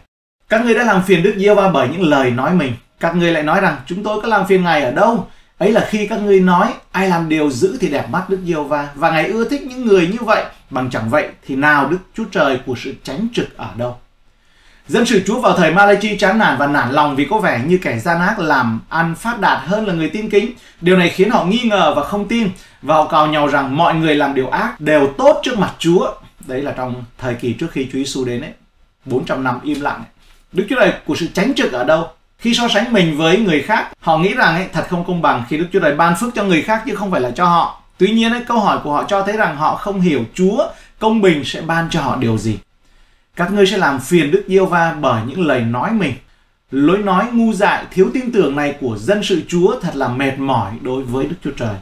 các 0.49 0.65
ngươi 0.65 0.75
đã 0.75 0.85
làm 0.85 1.03
phiền 1.03 1.23
Đức 1.23 1.35
Giêsu 1.37 1.55
va 1.55 1.71
bởi 1.71 1.89
những 1.89 2.03
lời 2.03 2.31
nói 2.31 2.55
mình. 2.55 2.73
Các 3.01 3.17
ngươi 3.17 3.33
lại 3.33 3.43
nói 3.43 3.61
rằng, 3.61 3.77
chúng 3.87 4.03
tôi 4.03 4.21
có 4.23 4.29
làm 4.29 4.47
phiền 4.47 4.63
ngài 4.63 4.83
ở 4.83 4.91
đâu? 4.91 5.29
Ấy 5.59 5.73
là 5.73 5.87
khi 5.91 6.07
các 6.07 6.17
ngươi 6.17 6.41
nói, 6.41 6.75
ai 6.93 7.09
làm 7.09 7.29
điều 7.29 7.51
dữ 7.51 7.77
thì 7.81 7.89
đẹp 7.89 8.11
mắt 8.11 8.31
Đức 8.31 8.39
Giêsu 8.45 8.65
va 8.65 8.89
và 8.95 9.11
ngài 9.11 9.27
ưa 9.27 9.49
thích 9.49 9.63
những 9.63 9.87
người 9.87 10.07
như 10.07 10.19
vậy. 10.21 10.45
Bằng 10.71 10.91
chẳng 10.91 11.11
vậy 11.11 11.29
thì 11.47 11.57
nào 11.57 11.89
Đức 11.89 11.99
Chúa 12.15 12.25
Trời 12.31 12.61
của 12.67 12.75
sự 12.77 12.95
tránh 13.03 13.29
trực 13.33 13.57
ở 13.57 13.71
đâu? 13.77 13.97
Dân 14.89 15.07
sự 15.07 15.23
Chúa 15.27 15.41
vào 15.41 15.57
thời 15.57 15.71
Malachi 15.71 16.19
chán 16.19 16.39
nản 16.39 16.59
và 16.59 16.67
nản 16.67 16.93
lòng 16.93 17.17
vì 17.17 17.25
có 17.25 17.39
vẻ 17.39 17.61
như 17.67 17.79
kẻ 17.83 17.99
gian 17.99 18.21
ác 18.21 18.39
làm 18.39 18.81
ăn 18.89 19.15
phát 19.15 19.41
đạt 19.41 19.59
hơn 19.67 19.87
là 19.87 19.95
người 19.95 20.09
tin 20.09 20.31
kính. 20.31 20.53
Điều 20.81 20.97
này 20.97 21.09
khiến 21.09 21.31
họ 21.31 21.45
nghi 21.45 21.61
ngờ 21.65 21.93
và 21.97 22.05
không 22.05 22.29
tin 22.29 22.51
và 22.83 22.95
họ 22.95 23.07
cào 23.07 23.27
nhau 23.27 23.47
rằng 23.47 23.77
mọi 23.77 23.95
người 23.95 24.15
làm 24.15 24.35
điều 24.35 24.49
ác 24.49 24.81
đều 24.81 25.13
tốt 25.19 25.41
trước 25.43 25.59
mặt 25.59 25.75
Chúa. 25.79 26.13
Đấy 26.47 26.63
là 26.63 26.73
trong 26.77 27.05
thời 27.19 27.35
kỳ 27.35 27.53
trước 27.53 27.67
khi 27.71 27.85
Chúa 27.93 27.99
Giêsu 27.99 28.25
đến 28.25 28.41
ấy. 28.41 28.51
400 29.05 29.45
năm 29.45 29.61
im 29.63 29.81
lặng. 29.81 29.97
Ấy. 29.97 30.07
Đức 30.53 30.67
Chúa 30.69 30.77
Trời 30.77 30.93
của 31.07 31.15
sự 31.17 31.27
tránh 31.35 31.53
trực 31.57 31.73
ở 31.73 31.85
đâu? 31.85 32.09
Khi 32.39 32.55
so 32.55 32.69
sánh 32.69 32.93
mình 32.93 33.17
với 33.17 33.39
người 33.39 33.63
khác, 33.63 33.89
họ 34.01 34.19
nghĩ 34.19 34.35
rằng 34.35 34.55
ấy, 34.55 34.67
thật 34.73 34.87
không 34.89 35.05
công 35.05 35.23
bằng 35.23 35.45
khi 35.49 35.57
Đức 35.57 35.67
Chúa 35.73 35.81
Trời 35.81 35.95
ban 35.95 36.17
phước 36.17 36.35
cho 36.35 36.45
người 36.45 36.63
khác 36.63 36.83
chứ 36.87 36.95
không 36.95 37.11
phải 37.11 37.21
là 37.21 37.31
cho 37.31 37.45
họ. 37.45 37.83
Tuy 37.99 38.09
nhiên 38.09 38.33
ấy, 38.33 38.43
câu 38.49 38.61
hỏi 38.61 38.79
của 38.85 38.93
họ 38.93 39.05
cho 39.09 39.23
thấy 39.23 39.37
rằng 39.37 39.57
họ 39.57 39.77
không 39.77 40.01
hiểu 40.01 40.21
Chúa 40.35 40.69
công 40.99 41.21
bình 41.21 41.45
sẽ 41.45 41.61
ban 41.61 41.91
cho 41.91 42.01
họ 42.01 42.17
điều 42.17 42.39
gì. 42.39 42.59
Các 43.39 43.53
ngươi 43.53 43.67
sẽ 43.67 43.77
làm 43.77 44.01
phiền 44.01 44.31
Đức 44.31 44.45
Yêu 44.47 44.67
Va 44.67 44.97
bởi 45.01 45.23
những 45.27 45.47
lời 45.47 45.61
nói 45.61 45.93
mình. 45.93 46.15
Lối 46.71 46.99
nói 46.99 47.27
ngu 47.33 47.53
dại, 47.53 47.85
thiếu 47.91 48.11
tin 48.15 48.33
tưởng 48.33 48.57
này 48.57 48.77
của 48.81 48.99
dân 48.99 49.23
sự 49.23 49.43
Chúa 49.49 49.81
thật 49.81 49.97
là 49.97 50.09
mệt 50.09 50.39
mỏi 50.39 50.73
đối 50.83 51.03
với 51.03 51.27
Đức 51.27 51.37
Chúa 51.45 51.51
Trời. 51.51 51.75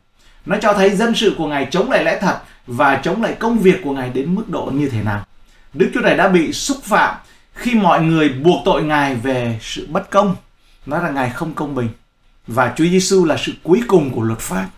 Nó 0.46 0.56
cho 0.62 0.72
thấy 0.72 0.96
dân 0.96 1.14
sự 1.14 1.34
của 1.38 1.46
Ngài 1.46 1.68
chống 1.70 1.90
lại 1.90 2.04
lẽ 2.04 2.18
thật 2.20 2.38
và 2.66 2.96
chống 2.96 3.22
lại 3.22 3.36
công 3.38 3.58
việc 3.58 3.80
của 3.84 3.92
Ngài 3.92 4.10
đến 4.10 4.34
mức 4.34 4.48
độ 4.48 4.70
như 4.74 4.88
thế 4.88 5.02
nào. 5.02 5.24
Đức 5.72 5.90
Chúa 5.94 6.02
Trời 6.02 6.16
đã 6.16 6.28
bị 6.28 6.52
xúc 6.52 6.76
phạm 6.82 7.16
khi 7.54 7.74
mọi 7.74 8.02
người 8.02 8.28
buộc 8.28 8.62
tội 8.64 8.82
Ngài 8.82 9.14
về 9.14 9.58
sự 9.62 9.86
bất 9.90 10.10
công, 10.10 10.36
nói 10.86 11.02
là 11.02 11.10
Ngài 11.10 11.30
không 11.30 11.54
công 11.54 11.74
bình 11.74 11.88
và 12.46 12.72
Chúa 12.76 12.84
Giêsu 12.84 13.24
là 13.24 13.36
sự 13.36 13.52
cuối 13.62 13.80
cùng 13.88 14.10
của 14.10 14.22
luật 14.22 14.38
pháp. 14.38 14.68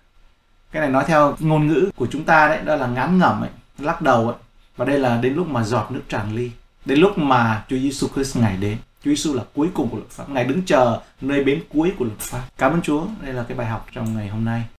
Cái 0.71 0.81
này 0.81 0.89
nói 0.89 1.03
theo 1.07 1.35
ngôn 1.39 1.67
ngữ 1.67 1.89
của 1.95 2.07
chúng 2.11 2.23
ta 2.23 2.47
đấy, 2.47 2.59
đó 2.65 2.75
là 2.75 2.87
ngán 2.87 3.19
ngẩm 3.19 3.41
ấy, 3.41 3.49
lắc 3.79 4.01
đầu 4.01 4.27
ấy. 4.27 4.37
Và 4.77 4.85
đây 4.85 4.99
là 4.99 5.17
đến 5.21 5.33
lúc 5.33 5.47
mà 5.47 5.63
giọt 5.63 5.91
nước 5.91 6.01
tràn 6.09 6.35
ly, 6.35 6.51
đến 6.85 6.99
lúc 6.99 7.17
mà 7.17 7.63
Chúa 7.69 7.77
Giêsu 7.77 8.07
Christ 8.15 8.37
ngài 8.37 8.57
đến. 8.57 8.77
Chúa 9.03 9.11
Giêsu 9.11 9.33
là 9.33 9.43
cuối 9.55 9.69
cùng 9.73 9.89
của 9.89 9.97
luật 9.97 10.09
pháp, 10.09 10.29
ngài 10.29 10.43
đứng 10.43 10.61
chờ 10.65 11.01
nơi 11.21 11.43
bến 11.43 11.61
cuối 11.69 11.93
của 11.99 12.05
luật 12.05 12.19
pháp. 12.19 12.41
Cảm 12.57 12.71
ơn 12.71 12.81
Chúa, 12.81 13.05
đây 13.21 13.33
là 13.33 13.43
cái 13.43 13.57
bài 13.57 13.67
học 13.67 13.87
trong 13.93 14.15
ngày 14.15 14.27
hôm 14.27 14.45
nay. 14.45 14.63